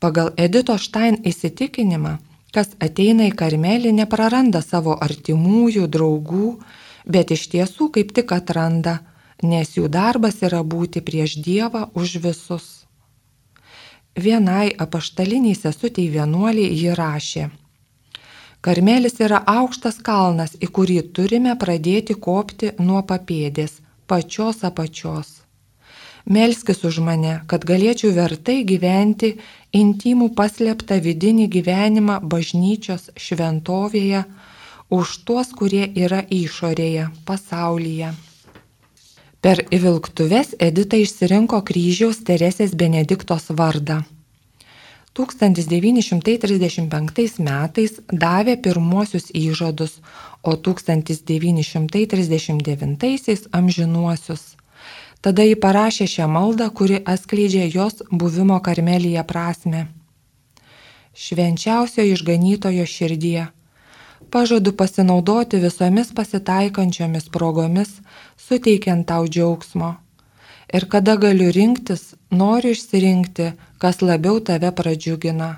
pagal 0.00 0.32
Edito 0.36 0.78
Štain 0.78 1.20
įsitikinimą, 1.20 2.16
kas 2.54 2.72
ateina 2.82 3.26
į 3.30 3.34
karmelį 3.40 3.92
nepraranda 3.96 4.62
savo 4.62 4.96
artimųjų, 5.08 5.86
draugų, 5.86 6.48
bet 7.06 7.34
iš 7.36 7.48
tiesų 7.52 7.90
kaip 7.98 8.14
tik 8.16 8.32
atranda, 8.36 9.00
nes 9.42 9.76
jų 9.76 9.90
darbas 9.92 10.42
yra 10.42 10.62
būti 10.62 11.02
prieš 11.04 11.38
Dievą 11.44 11.88
už 11.94 12.18
visus. 12.24 12.66
Vienai 14.16 14.72
apaštaliniai 14.72 15.54
sesutei 15.58 16.08
vienuoliai 16.08 16.72
ji 16.72 16.94
rašė, 16.96 17.50
Karmelis 18.66 19.20
yra 19.22 19.38
aukštas 19.46 20.00
kalnas, 20.02 20.56
į 20.58 20.66
kurį 20.76 20.96
turime 21.14 21.52
pradėti 21.62 22.16
kopti 22.26 22.72
nuo 22.82 23.02
papėdės, 23.10 23.76
pačios 24.10 24.64
apačios. 24.66 25.28
Melskis 26.26 26.82
už 26.82 26.98
mane, 27.06 27.46
kad 27.46 27.62
galėčiau 27.62 28.10
vertai 28.10 28.66
gyventi 28.66 29.38
intimų 29.70 30.34
paslėptą 30.34 30.98
vidinį 31.04 31.46
gyvenimą 31.54 32.18
bažnyčios 32.26 33.14
šventovėje 33.14 34.26
už 34.90 35.22
tuos, 35.22 35.54
kurie 35.54 35.86
yra 35.94 36.26
išorėje, 36.26 37.14
pasaulyje. 37.30 38.10
Per 39.38 39.70
įvilktuves 39.70 40.58
Edita 40.58 40.98
išsirinko 40.98 41.62
kryžiaus 41.62 42.18
Teresės 42.26 42.74
Benediktos 42.74 43.54
vardą. 43.54 44.02
1935 45.14 47.38
metais 47.38 48.02
davė 48.10 48.58
pirmuosius 48.66 49.30
įžadus, 49.30 50.02
o 50.42 50.58
1939 50.58 53.46
amžinuosius. 53.52 54.55
Tada 55.24 55.42
jį 55.46 55.56
parašė 55.62 56.06
šią 56.14 56.28
maldą, 56.30 56.70
kuri 56.70 57.02
atskleidžia 57.02 57.66
jos 57.72 58.02
buvimo 58.10 58.60
karmelyje 58.60 59.22
prasme. 59.26 59.86
Švenčiausio 61.16 62.04
išganytojo 62.12 62.84
širdie, 62.86 63.46
Pažadu 64.30 64.72
pasinaudoti 64.72 65.58
visomis 65.62 66.08
pasitaikančiomis 66.14 67.28
progomis, 67.30 67.90
suteikiant 68.36 69.06
tau 69.06 69.28
džiaugsmo. 69.28 69.90
Ir 70.74 70.88
kada 70.90 71.14
galiu 71.16 71.52
rinktis, 71.54 72.14
noriu 72.30 72.74
išsirinkti, 72.74 73.52
kas 73.78 74.02
labiau 74.02 74.40
tave 74.40 74.72
pradžiugina. 74.80 75.50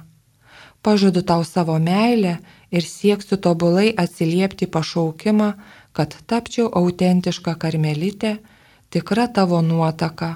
Pažadu 0.82 1.22
tau 1.22 1.44
savo 1.44 1.78
meilę 1.78 2.36
ir 2.70 2.84
sieksiu 2.84 3.38
tobulai 3.46 3.88
atsiliepti 4.04 4.68
pašaukimą, 4.74 5.48
kad 5.96 6.14
tapčiau 6.28 6.68
autentiška 6.80 7.56
karmelitė, 7.62 8.36
tikra 8.90 9.26
tavo 9.26 9.62
nuotaka. 9.62 10.34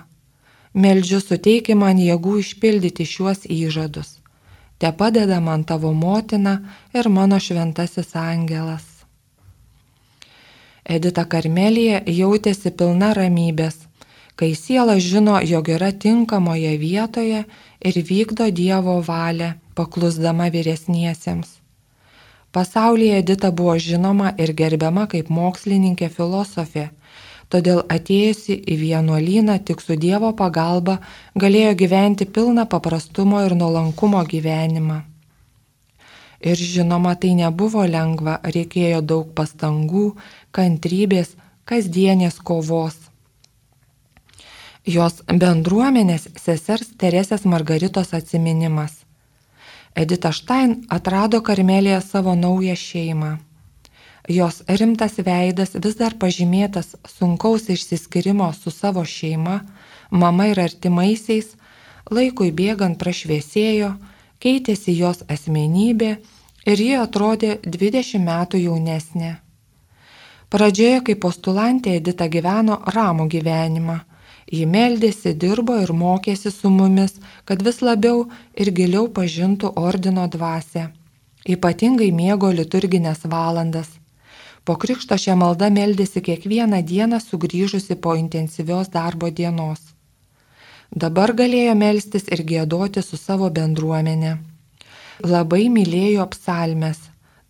Meldžiu 0.75 1.21
suteiki 1.21 1.75
man 1.77 2.01
jėgų 2.01 2.39
išpildyti 2.41 3.05
šiuos 3.05 3.45
įžadus. 3.45 4.19
Te 4.79 4.91
padeda 4.93 5.41
man 5.41 5.65
tavo 5.65 5.93
motina 5.93 6.55
ir 6.95 7.09
mano 7.09 7.39
šventasis 7.39 8.17
angelas. 8.17 8.87
Edita 10.83 11.23
Karmelija 11.25 12.01
jautėsi 12.11 12.73
pilna 12.75 13.13
ramybės, 13.15 13.77
kai 14.35 14.55
siela 14.59 14.97
žino, 14.99 15.37
jog 15.47 15.69
yra 15.71 15.93
tinkamoje 15.93 16.73
vietoje 16.81 17.45
ir 17.91 18.01
vykdo 18.09 18.49
Dievo 18.51 18.97
valią, 19.07 19.53
paklusdama 19.79 20.49
vyresniesiems. 20.51 21.61
Pasaulyje 22.53 23.21
Edita 23.23 23.53
buvo 23.53 23.77
žinoma 23.79 24.33
ir 24.37 24.51
gerbiama 24.53 25.07
kaip 25.09 25.31
mokslininkė 25.31 26.11
filosofė, 26.13 26.91
todėl 27.53 27.83
atėjusi 27.93 28.57
į 28.57 28.79
vienuolyną 28.81 29.59
tik 29.69 29.83
su 29.85 29.97
Dievo 30.01 30.33
pagalba 30.39 30.99
galėjo 31.45 31.75
gyventi 31.83 32.27
pilną 32.39 32.65
paprastumo 32.75 33.43
ir 33.47 33.55
nuolankumo 33.59 34.23
gyvenimą. 34.33 35.03
Ir 36.43 36.59
žinoma, 36.59 37.15
tai 37.15 37.37
nebuvo 37.39 37.85
lengva, 37.87 38.41
reikėjo 38.43 39.03
daug 39.13 39.29
pastangų, 39.39 40.09
kantrybės, 40.51 41.37
kasdienės 41.71 42.41
kovos. 42.43 42.97
Jos 44.83 45.21
bendruomenės 45.31 46.27
sesers 46.43 46.91
Teresės 46.99 47.47
Margaritos 47.47 48.11
atminimas. 48.19 48.97
Edita 49.95 50.33
Štain 50.35 50.81
atrado 50.91 51.39
Karmelėje 51.47 52.01
savo 52.03 52.35
naują 52.35 52.75
šeimą. 52.75 53.37
Jos 54.29 54.63
rimtas 54.69 55.19
veidas 55.19 55.75
vis 55.75 55.97
dar 55.99 56.15
pažymėtas 56.15 56.95
sunkaus 57.11 57.67
išsiskirimo 57.75 58.53
su 58.55 58.71
savo 58.71 59.03
šeima, 59.05 59.61
mama 60.11 60.47
ir 60.53 60.61
artimaisiais, 60.63 61.57
laikui 62.11 62.53
bėgant 62.53 63.01
prašviesėjo, 63.01 63.97
keitėsi 64.39 64.95
jos 64.99 65.25
asmenybė 65.29 66.13
ir 66.67 66.85
ji 66.87 66.95
atrodė 67.03 67.59
20 67.67 68.23
metų 68.23 68.63
jaunesnė. 68.63 69.35
Pradžioje 70.53 71.03
kaip 71.09 71.21
postulantė 71.25 71.97
Edita 71.99 72.29
gyveno 72.29 72.79
ramų 72.95 73.27
gyvenimą 73.35 74.01
Ji 74.53 74.67
meldėsi, 74.69 75.33
dirbo 75.43 75.79
ir 75.81 75.93
mokėsi 75.97 76.51
su 76.53 76.71
mumis, 76.71 77.15
kad 77.49 77.63
vis 77.65 77.79
labiau 77.81 78.27
ir 78.53 78.71
giliau 78.77 79.07
pažintų 79.19 79.71
ordino 79.81 80.27
dvasę. 80.29 80.91
Ypatingai 81.55 82.11
mėgo 82.13 82.51
liturginės 82.53 83.25
valandas. 83.33 83.89
Po 84.65 84.77
krikšto 84.79 85.19
šią 85.19 85.35
maldą 85.41 85.71
meldėsi 85.75 86.23
kiekvieną 86.23 86.83
dieną 86.87 87.19
sugrįžusi 87.23 87.97
po 88.05 88.15
intensyvios 88.19 88.93
darbo 88.95 89.31
dienos. 89.41 89.81
Dabar 90.93 91.33
galėjo 91.35 91.75
melstis 91.75 92.29
ir 92.31 92.45
gėdoti 92.47 93.03
su 93.03 93.19
savo 93.19 93.49
bendruomenė. 93.51 94.37
Labai 95.35 95.67
mylėjo 95.73 96.29
psalmes, 96.35 96.99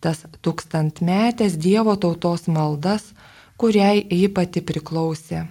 tas 0.01 0.25
tūkstantmetės 0.45 1.57
Dievo 1.65 1.95
tautos 1.95 2.47
maldas, 2.47 3.11
kuriai 3.57 4.05
ji 4.09 4.29
pati 4.33 4.63
priklausė. 4.65 5.45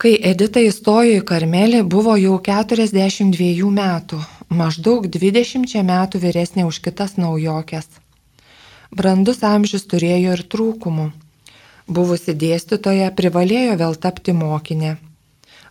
Kai 0.00 0.14
Edita 0.32 0.62
įstojo 0.64 1.18
į 1.18 1.24
Karmelį, 1.28 1.82
buvo 1.84 2.16
jau 2.16 2.38
42 2.40 3.72
metų, 3.76 4.20
maždaug 4.48 5.10
20 5.12 5.82
metų 5.92 6.22
vyresnė 6.22 6.64
už 6.64 6.80
kitas 6.86 7.18
naujokės. 7.20 7.99
Brandus 8.90 9.44
amžius 9.46 9.84
turėjo 9.86 10.32
ir 10.34 10.40
trūkumų. 10.50 11.04
Buvusi 11.86 12.32
dėstytoja 12.34 13.12
privalėjo 13.14 13.76
vėl 13.78 13.94
tapti 13.94 14.32
mokinė. 14.34 14.96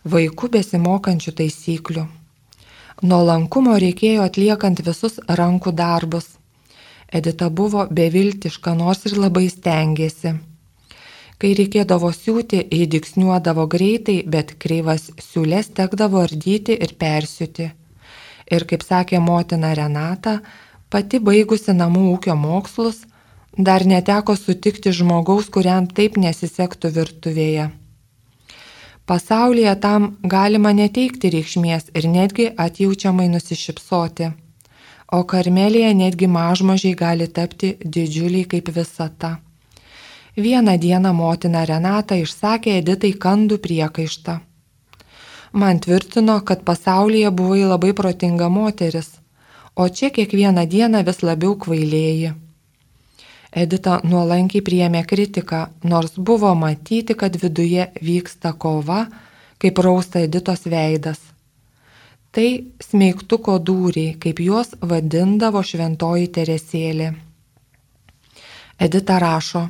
Vaikų 0.08 0.48
besimokančių 0.54 1.34
taisyklių. 1.36 2.06
Nuolankumo 3.04 3.74
reikėjo 3.84 4.24
atliekant 4.24 4.80
visus 4.86 5.20
rankų 5.40 5.72
darbus. 5.76 6.30
Edita 7.12 7.50
buvo 7.50 7.84
beviltiška, 7.90 8.72
nors 8.80 9.04
ir 9.04 9.18
labai 9.20 9.50
stengiasi. 9.52 10.32
Kai 11.40 11.52
reikėdavo 11.60 12.14
siūti, 12.16 12.62
jį 12.72 12.88
diksniuodavo 12.96 13.68
greitai, 13.68 14.22
bet 14.24 14.56
kreivas 14.64 15.10
siūlės 15.20 15.68
tekdavo 15.76 16.24
ardyti 16.24 16.72
ir 16.72 16.96
persiūti. 16.96 17.68
Ir 18.48 18.64
kaip 18.64 18.80
sakė 18.80 19.20
motina 19.20 19.76
Renata, 19.76 20.38
pati 20.88 21.20
baigusi 21.20 21.76
namų 21.76 22.08
ūkio 22.16 22.36
mokslus, 22.36 23.04
dar 23.56 23.84
neteko 23.86 24.36
sutikti 24.36 24.92
žmogaus, 24.92 25.50
kuriam 25.50 25.86
taip 25.86 26.16
nesisektų 26.16 26.90
virtuvėje. 26.94 27.70
Pasaulyje 29.10 29.74
tam 29.82 30.04
galima 30.22 30.70
neteikti 30.70 31.30
reikšmės 31.34 31.90
ir 31.98 32.06
netgi 32.06 32.46
atjaučiamai 32.64 33.26
nusišypsoti. 33.32 34.28
O 35.10 35.24
karmelėje 35.26 35.94
netgi 35.98 36.28
mažmožiai 36.30 36.94
gali 36.94 37.26
tapti 37.26 37.72
didžiuliai 37.82 38.46
kaip 38.52 38.68
visata. 38.76 39.38
Vieną 40.36 40.76
dieną 40.78 41.10
motina 41.12 41.64
Renata 41.66 42.14
išsakė 42.14 42.76
Editai 42.78 43.10
kandų 43.24 43.58
priekaištą. 43.64 44.36
Man 45.52 45.80
tvirtino, 45.82 46.38
kad 46.46 46.62
pasaulyje 46.62 47.32
buvai 47.34 47.64
labai 47.66 47.90
protinga 47.92 48.48
moteris, 48.48 49.10
o 49.74 49.88
čia 49.88 50.12
kiekvieną 50.14 50.68
dieną 50.70 51.02
vis 51.02 51.18
labiau 51.26 51.58
kvailėjai. 51.58 52.49
Edita 53.50 53.98
nuolankiai 54.06 54.62
priėmė 54.62 55.02
kritiką, 55.10 55.64
nors 55.82 56.14
buvo 56.16 56.52
matyti, 56.54 57.16
kad 57.18 57.34
viduje 57.42 57.88
vyksta 58.02 58.52
kova, 58.52 59.06
kaip 59.58 59.78
rausta 59.82 60.22
Editos 60.22 60.68
veidas. 60.70 61.18
Tai 62.30 62.46
smeigtuko 62.84 63.58
dūriai, 63.58 64.14
kaip 64.22 64.38
juos 64.38 64.76
vadindavo 64.80 65.64
šventoji 65.66 66.30
Teresėlė. 66.30 67.10
Edita 68.78 69.18
rašo, 69.18 69.66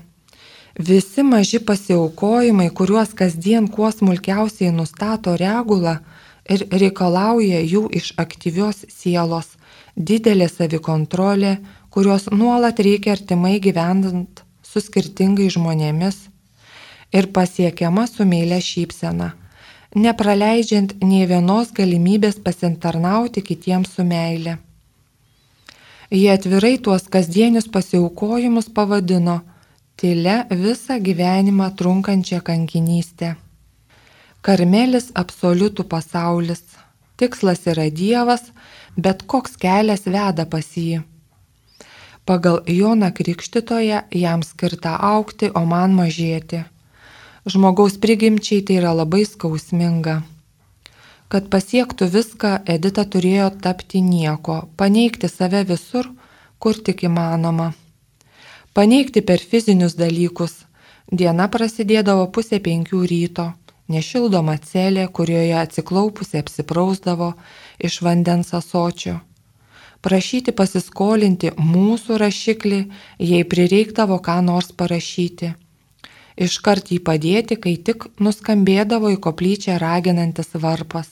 Visi 0.79 1.23
maži 1.23 1.59
pasiaukojimai, 1.59 2.71
kuriuos 2.71 3.11
kasdien 3.15 3.67
kuo 3.69 3.91
smulkiausiai 3.91 4.71
nustato 4.73 5.35
regula 5.37 5.97
ir 6.49 6.63
reikalauja 6.83 7.59
jų 7.73 7.83
iš 8.01 8.13
aktyvios 8.23 8.85
sielos, 8.89 9.49
didelė 9.97 10.49
savikontrolė, 10.49 11.57
kurios 11.91 12.29
nuolat 12.31 12.79
reikia 12.79 13.13
artimai 13.17 13.59
gyvendant 13.61 14.45
su 14.63 14.81
skirtingai 14.81 15.49
žmonėmis 15.51 16.19
ir 17.13 17.27
pasiekiama 17.35 18.07
su 18.07 18.27
meilė 18.33 18.61
šypsena, 18.63 19.33
nepraleidžiant 19.95 20.95
nie 21.03 21.25
vienos 21.27 21.73
galimybės 21.75 22.39
pasitarnauti 22.45 23.43
kitiems 23.43 23.97
su 23.97 24.07
meilė. 24.07 24.59
Jie 26.11 26.31
atvirai 26.33 26.77
tuos 26.83 27.07
kasdienius 27.07 27.69
pasiaukojimus 27.71 28.71
pavadino 28.75 29.41
tylia 30.01 30.41
visą 30.51 30.99
gyvenimą 31.07 31.69
trunkančią 31.79 32.41
kankinystę. 32.47 33.35
Karmelis 34.43 35.11
absoliutų 35.23 35.85
pasaulis. 35.85 36.63
Tikslas 37.21 37.67
yra 37.69 37.91
Dievas, 37.93 38.47
bet 38.97 39.27
koks 39.29 39.59
kelias 39.61 40.07
veda 40.09 40.47
pas 40.49 40.67
jį. 40.77 41.03
Pagal 42.31 42.61
Joną 42.71 43.11
Krikštitoje 43.17 44.05
jam 44.23 44.45
skirta 44.47 44.95
aukti, 45.11 45.51
o 45.51 45.65
man 45.67 45.99
mažėti. 45.99 46.63
Žmogaus 47.51 47.99
prigimčiai 47.99 48.63
tai 48.63 48.79
yra 48.79 48.95
labai 48.95 49.25
skausminga. 49.27 50.21
Kad 51.31 51.51
pasiektų 51.51 52.11
viską, 52.15 52.55
Edita 52.77 53.03
turėjo 53.03 53.51
tapti 53.67 53.99
nieko, 54.15 54.63
paneigti 54.79 55.27
save 55.27 55.67
visur, 55.75 56.07
kur 56.63 56.79
tik 56.79 57.09
įmanoma 57.11 57.73
paneigti 58.73 59.23
per 59.23 59.43
fizinius 59.51 59.97
dalykus. 59.99 60.53
Diena 61.11 61.49
prasidėdavo 61.51 62.29
pusė 62.35 62.61
penkių 62.63 63.03
ryto, 63.11 63.47
nešildoma 63.91 64.59
celė, 64.71 65.09
kurioje 65.17 65.57
atsiklaupusi 65.65 66.39
apsiprausdavo 66.39 67.33
iš 67.89 67.99
vandens 68.07 68.55
asočio. 68.55 69.19
Prašyti 70.01 70.55
pasiskolinti 70.57 71.51
mūsų 71.57 72.17
rašiklį, 72.23 72.81
jei 73.31 73.45
prireikdavo 73.45 74.21
ką 74.25 74.39
nors 74.47 74.73
parašyti. 74.73 75.53
Iškart 76.41 76.89
jį 76.95 77.03
padėti, 77.05 77.59
kai 77.61 77.77
tik 77.77 78.07
nuskambėdavo 78.21 79.11
į 79.13 79.21
koplyčią 79.27 79.77
raginantis 79.83 80.55
varpas. 80.57 81.11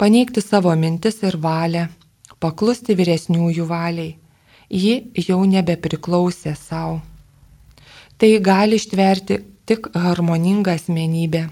Paneigti 0.00 0.40
savo 0.40 0.72
mintis 0.72 1.20
ir 1.22 1.36
valią, 1.36 1.86
paklusti 2.40 2.96
vyresniųjų 2.96 3.68
valiai 3.68 4.16
ji 4.72 5.12
jau 5.28 5.42
nebepriklausė 5.44 6.54
savo. 6.56 7.00
Tai 8.16 8.30
gali 8.40 8.78
ištverti 8.80 9.40
tik 9.68 9.90
harmoninga 9.94 10.76
asmenybė. 10.78 11.48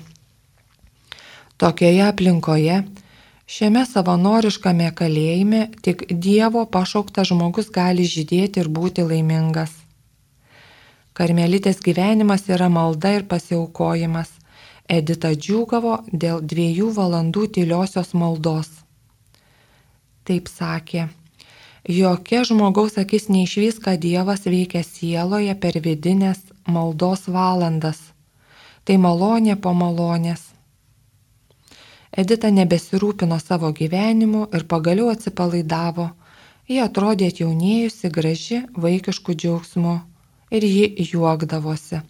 Tokioje 1.60 2.06
aplinkoje, 2.06 2.80
šiame 3.50 3.82
savanoriškame 3.86 4.90
kalėjime, 4.94 5.62
tik 5.82 6.04
Dievo 6.10 6.64
pašauktas 6.74 7.30
žmogus 7.32 7.70
gali 7.74 8.06
žydėti 8.06 8.62
ir 8.62 8.68
būti 8.70 9.06
laimingas. 9.06 9.72
Karmelitės 11.18 11.80
gyvenimas 11.84 12.46
yra 12.48 12.68
malda 12.72 13.16
ir 13.18 13.26
pasiaukojimas. 13.30 14.30
Edita 14.90 15.32
džiūgavo 15.34 15.96
dėl 16.12 16.40
dviejų 16.52 16.90
valandų 16.94 17.46
tyliosios 17.56 18.14
maldos. 18.14 18.70
Taip 20.26 20.48
sakė, 20.50 21.08
jokia 21.98 22.44
žmogaus 22.46 22.98
akis 23.02 23.28
neišvys, 23.30 23.78
kad 23.82 24.02
Dievas 24.02 24.46
veikia 24.46 24.82
sieloje 24.86 25.54
per 25.62 25.78
vidinės 25.82 26.42
maldos 26.66 27.26
valandas. 27.26 28.00
Tai 28.84 28.96
malonė 28.98 29.58
po 29.60 29.74
malonės. 29.74 30.49
Edita 32.10 32.50
nebesirūpino 32.50 33.38
savo 33.38 33.70
gyvenimu 33.72 34.48
ir 34.56 34.64
pagaliau 34.70 35.12
atsipalaidavo. 35.12 36.08
Ji 36.70 36.80
atrodė 36.82 37.28
atjaunėjusi, 37.30 38.10
graži, 38.14 38.58
vaikiškų 38.74 39.34
džiaugsmų 39.42 39.94
ir 40.50 40.66
ji 40.66 41.06
juokdavosi. 41.12 42.02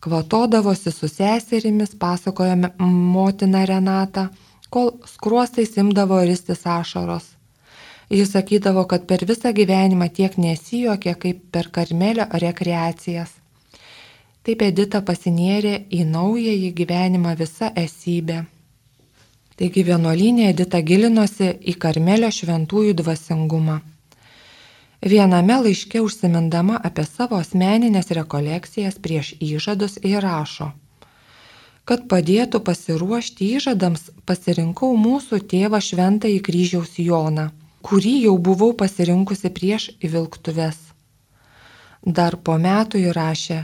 Kvatodavosi 0.00 0.92
su 0.92 1.08
seserimis, 1.08 1.96
pasakojame 2.04 2.72
motina 2.78 3.64
Renata, 3.68 4.28
kol 4.70 4.92
skruostai 5.08 5.66
simdavo 5.68 6.20
ristis 6.24 6.64
ašaros. 6.64 7.26
Jis 8.10 8.32
sakydavo, 8.34 8.84
kad 8.90 9.04
per 9.06 9.24
visą 9.28 9.52
gyvenimą 9.56 10.08
tiek 10.12 10.36
nesijokė 10.36 11.14
kaip 11.24 11.42
per 11.52 11.68
karmelio 11.72 12.26
rekreacijas. 12.44 13.36
Taip 14.44 14.64
Edita 14.66 15.00
pasinėrė 15.04 15.76
į 15.92 16.06
naująjį 16.14 16.72
gyvenimą 16.80 17.36
visą 17.38 17.68
esybę. 17.84 18.40
Taigi 19.60 19.84
vienuolinė 19.84 20.48
Edita 20.54 20.80
gilinosi 20.80 21.50
į 21.60 21.76
karmelio 21.84 22.30
šventųjų 22.32 22.96
dvasingumą. 23.02 23.78
Viename 25.12 25.60
laiške 25.66 26.00
užsimindama 26.00 26.80
apie 26.90 27.04
savo 27.04 27.36
asmeninės 27.40 28.10
rekolekcijas 28.16 28.96
prieš 29.04 29.34
įžadus 29.44 30.00
įrašo, 30.00 30.72
kad 31.84 32.08
padėtų 32.08 32.64
pasiruošti 32.64 33.54
įžadams 33.60 34.10
pasirinkau 34.28 34.92
mūsų 35.06 35.44
tėvą 35.54 35.80
šventąjį 35.84 36.44
kryžiaus 36.48 36.96
Joną 37.04 37.50
kurį 37.82 38.14
jau 38.26 38.36
buvau 38.38 38.72
pasirinkusi 38.76 39.50
prieš 39.56 39.90
įvilktuves. 40.04 40.78
Dar 42.04 42.36
po 42.44 42.56
metų 42.60 43.00
įrašė, 43.10 43.60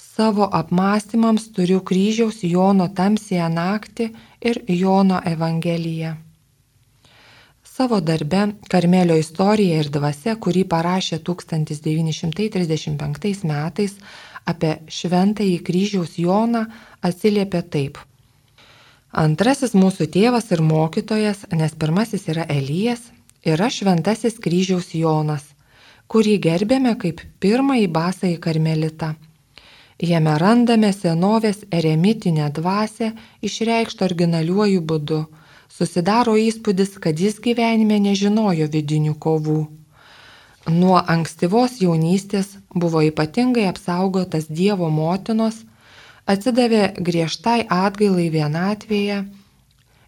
savo 0.00 0.48
apmąstymams 0.60 1.48
turiu 1.56 1.80
kryžiaus 1.90 2.42
Jono 2.44 2.88
tamsėje 3.00 3.48
naktį 3.54 4.10
ir 4.40 4.64
Jono 4.68 5.20
Evangeliją. 5.24 6.16
Savo 7.78 8.00
darbe 8.00 8.48
Karmelio 8.68 9.16
istorija 9.16 9.78
ir 9.78 9.88
dvasia, 9.94 10.34
kurį 10.34 10.64
parašė 10.72 11.18
1935 11.26 13.44
metais 13.46 13.92
apie 14.50 14.72
šventąjį 14.98 15.58
kryžiaus 15.68 16.18
Joną, 16.18 16.62
atsiliepia 17.02 17.62
taip. 17.62 17.98
Antrasis 19.12 19.74
mūsų 19.78 20.06
tėvas 20.16 20.52
ir 20.52 20.60
mokytojas, 20.62 21.46
nes 21.52 21.72
pirmasis 21.78 22.28
yra 22.32 22.44
Elijas, 22.50 23.00
yra 23.46 23.70
šventasis 23.70 24.38
kryžiaus 24.42 24.94
Jonas, 24.98 25.44
kurį 26.10 26.38
gerbėme 26.48 26.98
kaip 26.98 27.20
pirmąjį 27.40 27.88
basąjį 27.94 28.38
karmelitą. 28.48 29.14
Jame 29.98 30.36
randame 30.38 30.92
senovės 30.94 31.64
eremitinę 31.74 32.52
dvasę 32.54 33.08
išreikštą 33.42 34.04
originaliuoju 34.06 34.82
būdu. 34.92 35.24
Susidaro 35.68 36.36
įspūdis, 36.38 36.92
kad 37.02 37.18
jis 37.18 37.40
gyvenime 37.42 37.98
nežinojo 38.04 38.68
vidinių 38.70 39.16
kovų. 39.18 39.58
Nuo 40.70 41.02
ankstyvos 41.02 41.80
jaunystės 41.82 42.54
buvo 42.70 43.02
ypatingai 43.08 43.66
apsaugotas 43.66 44.46
Dievo 44.46 44.86
motinos, 44.86 45.64
atsidavė 46.30 46.94
griežtai 47.02 47.66
atgailai 47.66 48.30
vienatvėje 48.30 49.20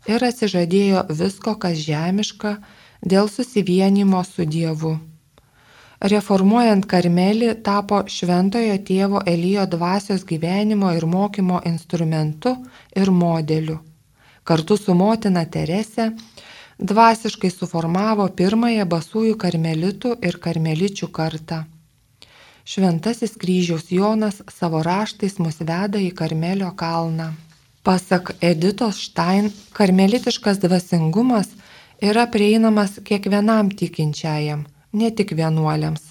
ir 0.07 0.31
atsižadėjo 0.31 1.07
visko, 1.11 1.59
kas 1.59 1.83
žemiška, 1.83 2.61
dėl 3.03 3.27
susivienimo 3.27 4.23
su 4.23 4.47
Dievu. 4.47 5.01
Reformuojant 6.01 6.87
Karmelį 6.89 7.51
tapo 7.61 7.99
šventojo 8.09 8.77
tėvo 8.89 9.21
Elijo 9.29 9.67
dvasios 9.69 10.23
gyvenimo 10.25 10.95
ir 10.97 11.05
mokymo 11.05 11.61
instrumentu 11.69 12.55
ir 12.97 13.11
modeliu. 13.13 13.77
Kartu 14.45 14.79
su 14.81 14.95
motina 14.95 15.45
Terese 15.45 16.07
dvasiškai 16.81 17.51
suformavo 17.53 18.31
pirmąją 18.33 18.87
basųjų 18.89 19.37
karmelitų 19.37 20.15
ir 20.25 20.41
karmeličių 20.41 21.11
kartą. 21.13 21.61
Šventasis 22.65 23.37
kryžiaus 23.37 23.93
Jonas 23.93 24.41
savo 24.49 24.81
raštais 24.87 25.39
mus 25.39 25.61
veda 25.61 26.01
į 26.01 26.15
Karmelio 26.17 26.73
kalną. 26.77 27.33
Pasak 27.83 28.35
Editos 28.41 29.01
Štain, 29.05 29.49
karmelitiškas 29.77 30.61
dvasingumas 30.65 31.49
yra 32.01 32.27
prieinamas 32.31 33.01
kiekvienam 33.05 33.73
tikinčiajam, 33.73 34.65
ne 34.93 35.11
tik 35.11 35.35
vienuoliams. 35.37 36.03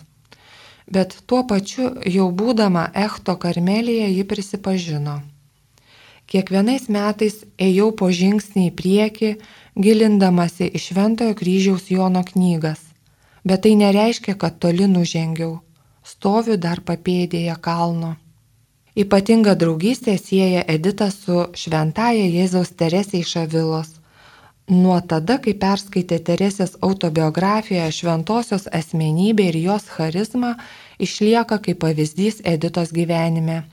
Bet 0.89 1.15
tuo 1.29 1.43
pačiu 1.45 1.91
jau 2.09 2.29
būdama 2.33 2.89
Echto 2.97 3.35
karmelėje 3.37 4.07
ji 4.09 4.23
prisipažino. 4.31 5.19
Kiekvienais 6.29 6.87
metais 6.93 7.41
ėjau 7.57 7.89
po 7.99 8.09
žingsnį 8.13 8.67
į 8.69 8.73
priekį, 8.79 9.29
gilindamasi 9.77 10.69
į 10.69 10.81
Šventojo 10.85 11.35
kryžiaus 11.37 11.89
Jono 11.89 12.21
knygas, 12.25 12.81
bet 13.43 13.63
tai 13.65 13.75
nereiškia, 13.77 14.35
kad 14.37 14.59
toli 14.61 14.85
nužengiau, 14.89 15.59
stoviu 16.05 16.57
dar 16.57 16.81
papėdėje 16.85 17.55
kalno. 17.61 18.15
Ypatinga 18.99 19.55
draugystė 19.55 20.17
sieja 20.17 20.61
Edita 20.67 21.09
su 21.13 21.47
šventaja 21.55 22.25
Jėzaus 22.25 22.73
Teresė 22.77 23.21
iš 23.23 23.35
Avilos, 23.45 23.98
Nuo 24.69 24.99
tada, 25.01 25.39
kai 25.41 25.55
perskaitė 25.57 26.19
Teresės 26.21 26.75
autobiografiją, 26.85 27.87
šventosios 27.89 28.67
asmenybė 28.69 29.47
ir 29.49 29.55
jos 29.63 29.87
charizma 29.89 30.51
išlieka 31.01 31.57
kaip 31.65 31.79
pavyzdys 31.81 32.43
Editos 32.45 32.91
gyvenime. 32.93 33.63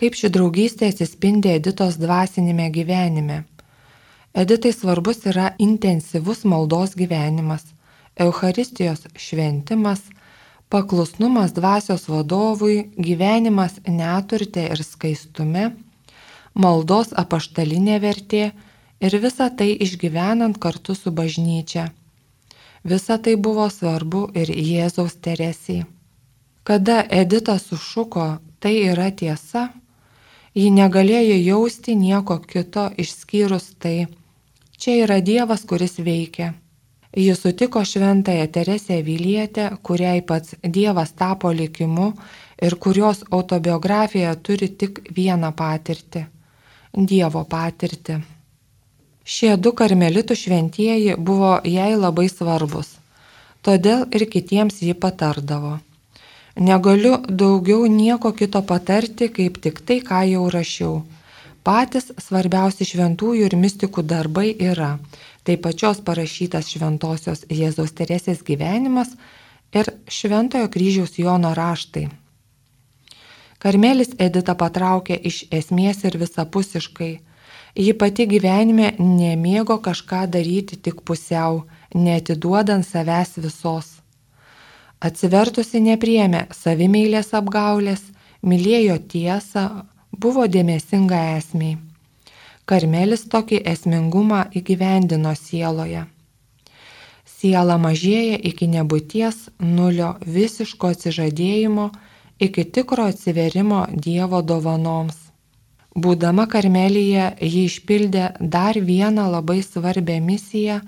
Kaip 0.00 0.16
ši 0.16 0.30
draugystė 0.32 0.88
atsispindi 0.88 1.52
Editos 1.58 1.98
dvasinėme 2.00 2.70
gyvenime. 2.72 3.42
Editai 4.32 4.72
svarbus 4.72 5.26
yra 5.28 5.50
intensyvus 5.60 6.46
maldos 6.48 6.94
gyvenimas, 6.96 7.66
Euharistijos 8.16 9.04
šventimas, 9.12 10.00
paklusnumas 10.72 11.52
dvasios 11.52 12.08
vadovui, 12.08 12.88
gyvenimas 12.96 13.76
neturte 13.84 14.64
ir 14.72 14.80
skaistume, 14.88 15.74
maldos 16.54 17.12
apaštalinė 17.12 18.00
vertė, 18.00 18.42
ir 19.00 19.18
visą 19.22 19.48
tai 19.56 19.70
išgyvenant 19.86 20.58
kartu 20.58 20.94
su 20.94 21.10
bažnyčia. 21.10 21.88
Visa 22.84 23.18
tai 23.18 23.36
buvo 23.36 23.66
svarbu 23.70 24.28
ir 24.34 24.50
Jėzaus 24.50 25.18
Teresiai. 25.20 25.84
Kada 26.64 27.02
Edita 27.10 27.58
sušuko, 27.58 28.38
tai 28.60 28.74
yra 28.92 29.10
tiesa, 29.10 29.68
ji 30.54 30.70
negalėjo 30.70 31.36
jausti 31.40 31.96
nieko 31.96 32.38
kito 32.44 32.90
išskyrus 32.96 33.72
tai. 33.82 34.06
Čia 34.78 34.94
yra 35.04 35.20
Dievas, 35.20 35.64
kuris 35.66 35.98
veikia. 35.98 36.52
Ji 37.16 37.34
sutiko 37.34 37.84
šventąją 37.84 38.46
Teresę 38.52 39.02
Vilietę, 39.02 39.70
kuriai 39.82 40.22
pats 40.22 40.54
Dievas 40.62 41.12
tapo 41.12 41.50
likimu 41.52 42.12
ir 42.62 42.76
kurios 42.76 43.24
autobiografija 43.30 44.34
turi 44.36 44.68
tik 44.68 45.00
vieną 45.16 45.52
patirtį- 45.56 46.26
Dievo 47.10 47.44
patirtį. 47.44 48.37
Šie 49.28 49.56
du 49.60 49.74
karmelitų 49.76 50.36
šventieji 50.42 51.18
buvo 51.30 51.58
jai 51.68 51.90
labai 51.96 52.28
svarbus, 52.32 52.94
todėl 53.62 54.06
ir 54.16 54.24
kitiems 54.32 54.80
ji 54.80 54.96
patardavo. 54.96 55.76
Negaliu 56.56 57.18
daugiau 57.28 57.84
nieko 57.86 58.32
kito 58.32 58.64
patarti, 58.66 59.28
kaip 59.28 59.60
tik 59.62 59.84
tai, 59.86 60.00
ką 60.08 60.24
jau 60.32 60.48
rašiau. 60.50 60.94
Patys 61.62 62.08
svarbiausi 62.24 62.86
šventųjų 62.88 63.50
ir 63.50 63.58
mystikų 63.60 64.02
darbai 64.02 64.48
yra 64.56 64.96
tai 65.48 65.56
pačios 65.56 66.02
parašytas 66.04 66.66
šventosios 66.68 67.46
Jėzaus 67.48 67.94
Teresės 67.96 68.42
gyvenimas 68.44 69.14
ir 69.72 69.88
šventojo 70.12 70.68
kryžiaus 70.68 71.14
Jono 71.16 71.54
raštai. 71.56 72.02
Karmelis 73.56 74.12
Edita 74.20 74.52
patraukė 74.60 75.16
iš 75.30 75.38
esmės 75.60 76.04
ir 76.04 76.18
visapusiškai, 76.20 77.08
Ji 77.78 77.92
pati 77.94 78.24
gyvenime 78.26 78.88
nemėgo 78.98 79.76
kažką 79.78 80.24
daryti 80.34 80.76
tik 80.82 81.04
pusiau, 81.06 81.60
netiduodant 81.94 82.86
savęs 82.86 83.36
visos. 83.38 83.92
Atsivertusi 84.98 85.78
nepriemė 85.84 86.48
savimėlės 86.50 87.30
apgaulės, 87.38 88.02
mylėjo 88.42 88.96
tiesą, 89.12 89.62
buvo 90.10 90.48
dėmesinga 90.50 91.20
esmiai. 91.36 91.76
Karmelis 92.66 93.22
tokį 93.30 93.62
esmingumą 93.74 94.42
įgyvendino 94.58 95.36
sieloje. 95.38 96.02
Siela 97.38 97.78
mažėja 97.78 98.42
iki 98.50 98.66
nebūties 98.74 99.38
nulio 99.62 100.16
visiško 100.26 100.90
atsižadėjimo, 100.96 101.86
iki 102.42 102.66
tikro 102.74 103.06
atsiverimo 103.14 103.86
Dievo 103.94 104.42
dovanoms. 104.42 105.27
Būdama 105.96 106.44
Karmelyje, 106.50 107.30
ji 107.40 107.64
išpildė 107.66 108.32
dar 108.40 108.76
vieną 108.76 109.30
labai 109.32 109.62
svarbę 109.62 110.18
misiją, 110.20 110.80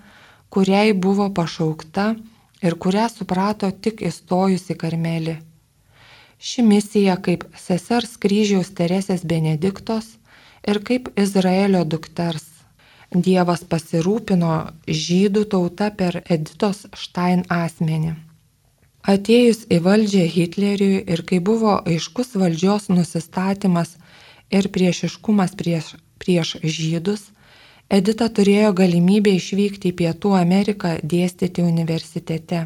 kuriai 0.50 0.92
buvo 0.92 1.30
pašaukta 1.32 2.14
ir 2.62 2.76
kurią 2.76 3.08
suprato 3.08 3.70
tik 3.70 4.02
įstojusi 4.02 4.76
Karmelį. 4.76 5.38
Ši 6.40 6.62
misija 6.64 7.16
kaip 7.20 7.44
sesers 7.56 8.16
kryžiaus 8.20 8.70
Teresės 8.76 9.24
Benediktos 9.24 10.16
ir 10.68 10.80
kaip 10.84 11.10
Izraelio 11.16 11.84
dukters. 11.84 12.46
Dievas 13.10 13.64
pasirūpino 13.66 14.54
žydų 14.86 15.44
tauta 15.50 15.90
per 15.90 16.22
Editos 16.30 16.86
Štain 16.94 17.42
asmenį. 17.50 18.14
Atėjus 19.02 19.64
į 19.72 19.80
valdžią 19.82 20.26
Hitleriui 20.30 21.00
ir 21.12 21.24
kai 21.26 21.40
buvo 21.40 21.78
aiškus 21.88 22.36
valdžios 22.38 22.90
nusistatymas 22.92 23.96
ir 24.50 24.70
priešiškumas 24.74 25.56
prieš, 25.58 25.94
prieš 26.18 26.56
žydus, 26.62 27.30
Edita 27.90 28.28
turėjo 28.30 28.68
galimybę 28.78 29.32
išvykti 29.34 29.90
į 29.90 29.96
Pietų 29.98 30.30
Ameriką 30.38 30.92
dėstyti 31.12 31.64
universitete. 31.66 32.60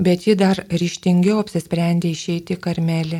Bet 0.00 0.24
ji 0.24 0.34
dar 0.42 0.62
ryštingiau 0.82 1.42
apsisprendė 1.42 2.14
išeiti 2.16 2.56
į 2.56 2.60
Karmelį. 2.64 3.18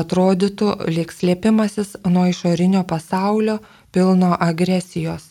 Atrodytų, 0.00 0.68
lik 0.94 1.10
slėpimasis 1.10 1.96
nuo 2.06 2.28
išorinio 2.30 2.84
pasaulio 2.86 3.56
pilno 3.90 4.30
agresijos. 4.48 5.26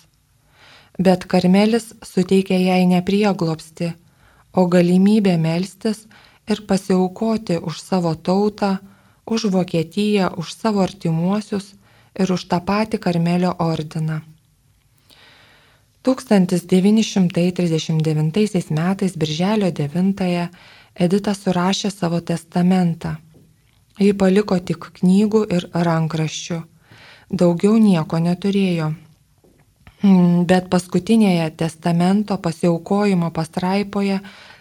Bet 1.00 1.24
Karmelis 1.32 1.94
suteikė 2.04 2.60
jai 2.60 2.84
neprieglopsti, 2.92 3.94
o 4.52 4.68
galimybę 4.68 5.38
melstis 5.40 6.04
ir 6.52 6.66
pasiaukoti 6.68 7.62
už 7.64 7.80
savo 7.80 8.16
tautą, 8.16 8.78
už 9.26 9.46
Vokietiją, 9.54 10.30
už 10.38 10.54
savo 10.54 10.82
artimuosius 10.82 11.74
ir 12.20 12.32
už 12.32 12.46
tą 12.52 12.60
patį 12.62 12.98
Karmelio 13.02 13.56
ordiną. 13.60 14.22
1939 16.06 18.72
metais 18.72 19.18
Birželio 19.18 19.72
9 19.72 20.50
Edita 20.96 21.34
surašė 21.36 21.92
savo 21.92 22.22
testamentą. 22.22 23.16
Ji 24.00 24.14
paliko 24.14 24.60
tik 24.60 24.80
knygų 25.00 25.46
ir 25.58 25.70
rankraščių. 25.74 26.64
Daugiau 27.32 27.78
nieko 27.82 28.20
neturėjo. 28.24 28.94
Bet 30.52 30.70
paskutinėje 30.70 31.50
testamento 31.58 32.38
pasiaukojimo 32.38 33.32
pastraipoje 33.36 34.20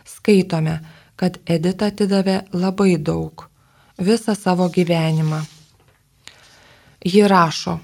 skaitome, 0.09 0.81
kad 1.17 1.39
Edita 1.47 1.87
atidavė 1.93 2.41
labai 2.53 2.99
daug- 2.99 3.49
visą 3.99 4.35
savo 4.35 4.69
gyvenimą. 4.69 5.41
Ji 7.05 7.29
rašo, 7.29 7.79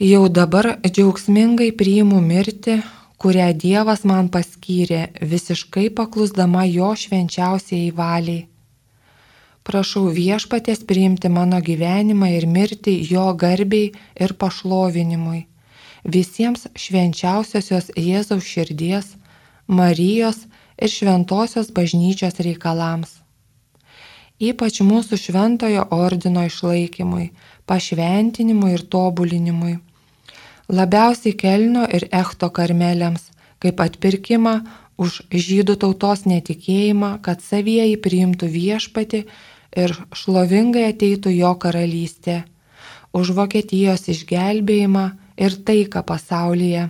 jau 0.00 0.28
dabar 0.28 0.76
džiaugsmingai 0.82 1.70
priimu 1.78 2.20
mirtį, 2.20 2.82
kurią 3.22 3.52
Dievas 3.54 4.02
man 4.04 4.28
paskyrė, 4.28 5.12
visiškai 5.22 5.90
paklusdama 5.94 6.64
jo 6.66 6.90
švenčiausiai 6.98 7.92
valiai. 7.94 8.48
Prašau 9.62 10.08
viešpatės 10.10 10.82
priimti 10.82 11.30
mano 11.30 11.60
gyvenimą 11.62 12.32
ir 12.34 12.48
mirti 12.50 12.96
jo 13.06 13.30
garbiai 13.38 13.92
ir 14.18 14.34
pašlovinimui. 14.34 15.46
Visiems 16.02 16.66
švenčiausiosios 16.74 17.92
Jėzaus 17.94 18.42
širdies, 18.42 19.14
Marijos 19.68 20.48
ir 20.82 20.90
šventosios 20.90 21.70
bažnyčios 21.70 22.42
reikalams 22.42 23.21
ypač 24.42 24.80
mūsų 24.82 25.18
šventojo 25.24 25.86
ordino 25.94 26.42
išlaikymui, 26.48 27.30
pašventinimui 27.70 28.74
ir 28.74 28.84
tobulinimui. 28.94 29.78
Labiausiai 30.72 31.36
Kelno 31.38 31.84
ir 31.86 32.08
Echto 32.10 32.48
karmeliams, 32.50 33.28
kaip 33.62 33.82
atpirkimą 33.84 34.54
už 35.02 35.22
žydų 35.30 35.76
tautos 35.84 36.24
netikėjimą, 36.26 37.18
kad 37.22 37.42
savieji 37.44 37.98
priimtų 38.02 38.48
viešpati 38.50 39.24
ir 39.82 39.94
šlovingai 40.16 40.88
ateitų 40.90 41.32
jo 41.36 41.52
karalystė, 41.62 42.42
už 43.12 43.34
Vokietijos 43.36 44.08
išgelbėjimą 44.12 45.06
ir 45.36 45.56
taiką 45.68 46.02
pasaulyje, 46.08 46.88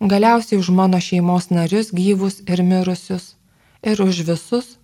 galiausiai 0.00 0.58
už 0.58 0.70
mano 0.74 1.00
šeimos 1.00 1.50
narius 1.50 1.92
gyvus 1.94 2.40
ir 2.46 2.62
mirusius, 2.66 3.34
ir 3.82 4.02
už 4.02 4.22
visus, 4.26 4.78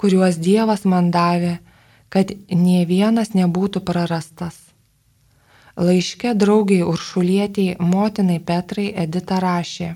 kuriuos 0.00 0.40
Dievas 0.40 0.86
man 0.88 1.10
davė, 1.12 1.58
kad 2.08 2.32
nie 2.50 2.82
vienas 2.88 3.34
nebūtų 3.36 3.82
prarastas. 3.86 4.56
Laiške 5.76 6.32
draugiai 6.34 6.86
Uršulietiai 6.92 7.76
motinai 7.92 8.40
Petrai 8.40 8.88
Edita 9.04 9.38
rašė. 9.44 9.90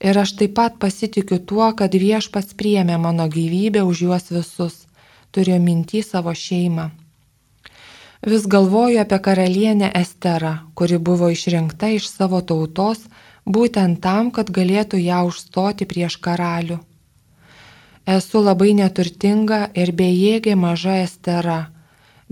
Ir 0.00 0.18
aš 0.22 0.34
taip 0.40 0.54
pat 0.56 0.76
pasitikiu 0.82 1.38
tuo, 1.52 1.66
kad 1.76 1.94
viešpats 2.02 2.56
priemė 2.60 2.96
mano 2.98 3.26
gyvybę 3.28 3.82
už 3.84 4.02
juos 4.06 4.30
visus, 4.32 4.76
turiu 5.32 5.58
mintį 5.60 6.02
savo 6.04 6.34
šeimą. 6.44 6.90
Vis 8.32 8.44
galvoju 8.52 9.00
apie 9.00 9.18
karalienę 9.26 9.90
Esterą, 9.96 10.54
kuri 10.74 10.98
buvo 10.98 11.30
išrinkta 11.32 11.88
iš 11.96 12.08
savo 12.10 12.40
tautos 12.44 13.06
būtent 13.46 14.00
tam, 14.04 14.30
kad 14.30 14.52
galėtų 14.52 15.00
ją 15.00 15.24
užstoti 15.30 15.88
prieš 15.88 16.18
karalių. 16.26 16.80
Esu 18.10 18.40
labai 18.42 18.72
neturtinga 18.74 19.58
ir 19.80 19.90
bejėgė 19.98 20.54
maža 20.58 20.96
estera, 21.04 21.58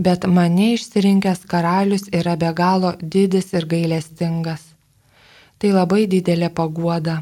bet 0.06 0.24
mane 0.36 0.72
išsirinkęs 0.74 1.44
karalius 1.52 2.08
yra 2.20 2.34
be 2.40 2.48
galo 2.60 2.94
didis 3.14 3.52
ir 3.58 3.66
gailestingas. 3.72 4.64
Tai 5.58 5.70
labai 5.76 6.06
didelė 6.14 6.48
paguoda. 6.60 7.18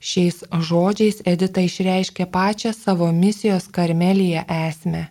Šiais 0.00 0.42
žodžiais 0.68 1.22
Edita 1.32 1.64
išreiškė 1.68 2.26
pačią 2.34 2.72
savo 2.76 3.08
misijos 3.22 3.68
karmelyje 3.78 4.44
esmę. 4.56 5.02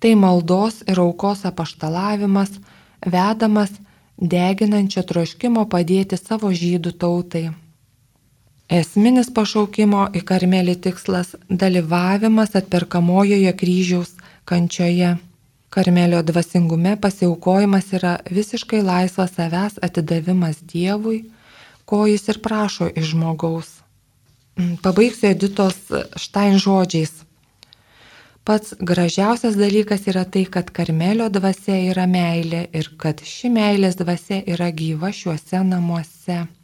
Tai 0.00 0.12
maldos 0.24 0.82
ir 0.88 1.00
aukos 1.04 1.46
apaštalavimas, 1.50 2.52
vedamas 3.14 3.72
deginančio 4.34 5.06
troškimo 5.12 5.64
padėti 5.76 6.20
savo 6.20 6.52
žydų 6.62 6.94
tautai. 7.04 7.44
Esminis 8.68 9.30
pašaukimo 9.32 10.02
į 10.12 10.20
karmelį 10.28 10.74
tikslas- 10.84 11.30
dalyvavimas 11.62 12.50
atperkamojoje 12.58 13.52
kryžiaus 13.56 14.10
kančioje. 14.44 15.16
Karmelio 15.70 16.22
dvasingume 16.22 16.96
pasiaukojimas 17.00 17.92
yra 17.92 18.18
visiškai 18.30 18.82
laisvas 18.82 19.32
savęs 19.36 19.78
atidavimas 19.82 20.60
Dievui, 20.72 21.24
ko 21.84 22.06
jis 22.06 22.28
ir 22.28 22.40
prašo 22.44 22.90
iš 22.96 23.04
žmogaus. 23.12 23.68
Mm, 24.58 24.76
pabaigsiu 24.82 25.30
Editos 25.30 25.78
Štain 26.16 26.58
žodžiais. 26.58 27.12
Pats 28.44 28.74
gražiausias 28.80 29.56
dalykas 29.56 30.06
yra 30.08 30.24
tai, 30.24 30.44
kad 30.44 30.70
Karmelio 30.70 31.28
dvasia 31.28 31.76
yra 31.90 32.04
meilė 32.06 32.66
ir 32.72 32.92
kad 32.98 33.24
ši 33.24 33.48
meilės 33.48 33.96
dvasia 33.96 34.42
yra 34.46 34.70
gyva 34.72 35.12
šiuose 35.12 35.64
namuose. 35.64 36.57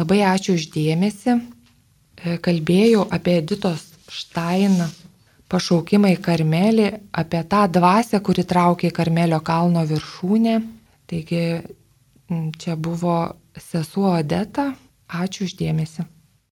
Labai 0.00 0.22
ačiū 0.24 0.56
uždėmesi. 0.56 1.36
E, 1.36 2.36
kalbėjau 2.40 3.04
apie 3.12 3.36
Editos 3.42 3.82
Štainą 4.10 4.86
pašaukimą 5.50 6.14
į 6.14 6.20
Karmelį, 6.24 6.86
apie 7.22 7.42
tą 7.50 7.66
dvasę, 7.74 8.20
kuri 8.24 8.46
traukė 8.48 8.88
į 8.88 8.94
Karmelio 8.96 9.40
kalno 9.44 9.82
viršūnę. 9.90 10.56
Taigi 11.10 11.42
čia 12.62 12.78
buvo 12.78 13.18
sesuo 13.58 14.14
Odeta. 14.16 14.70
Ačiū 15.20 15.48
uždėmesi. 15.48 16.06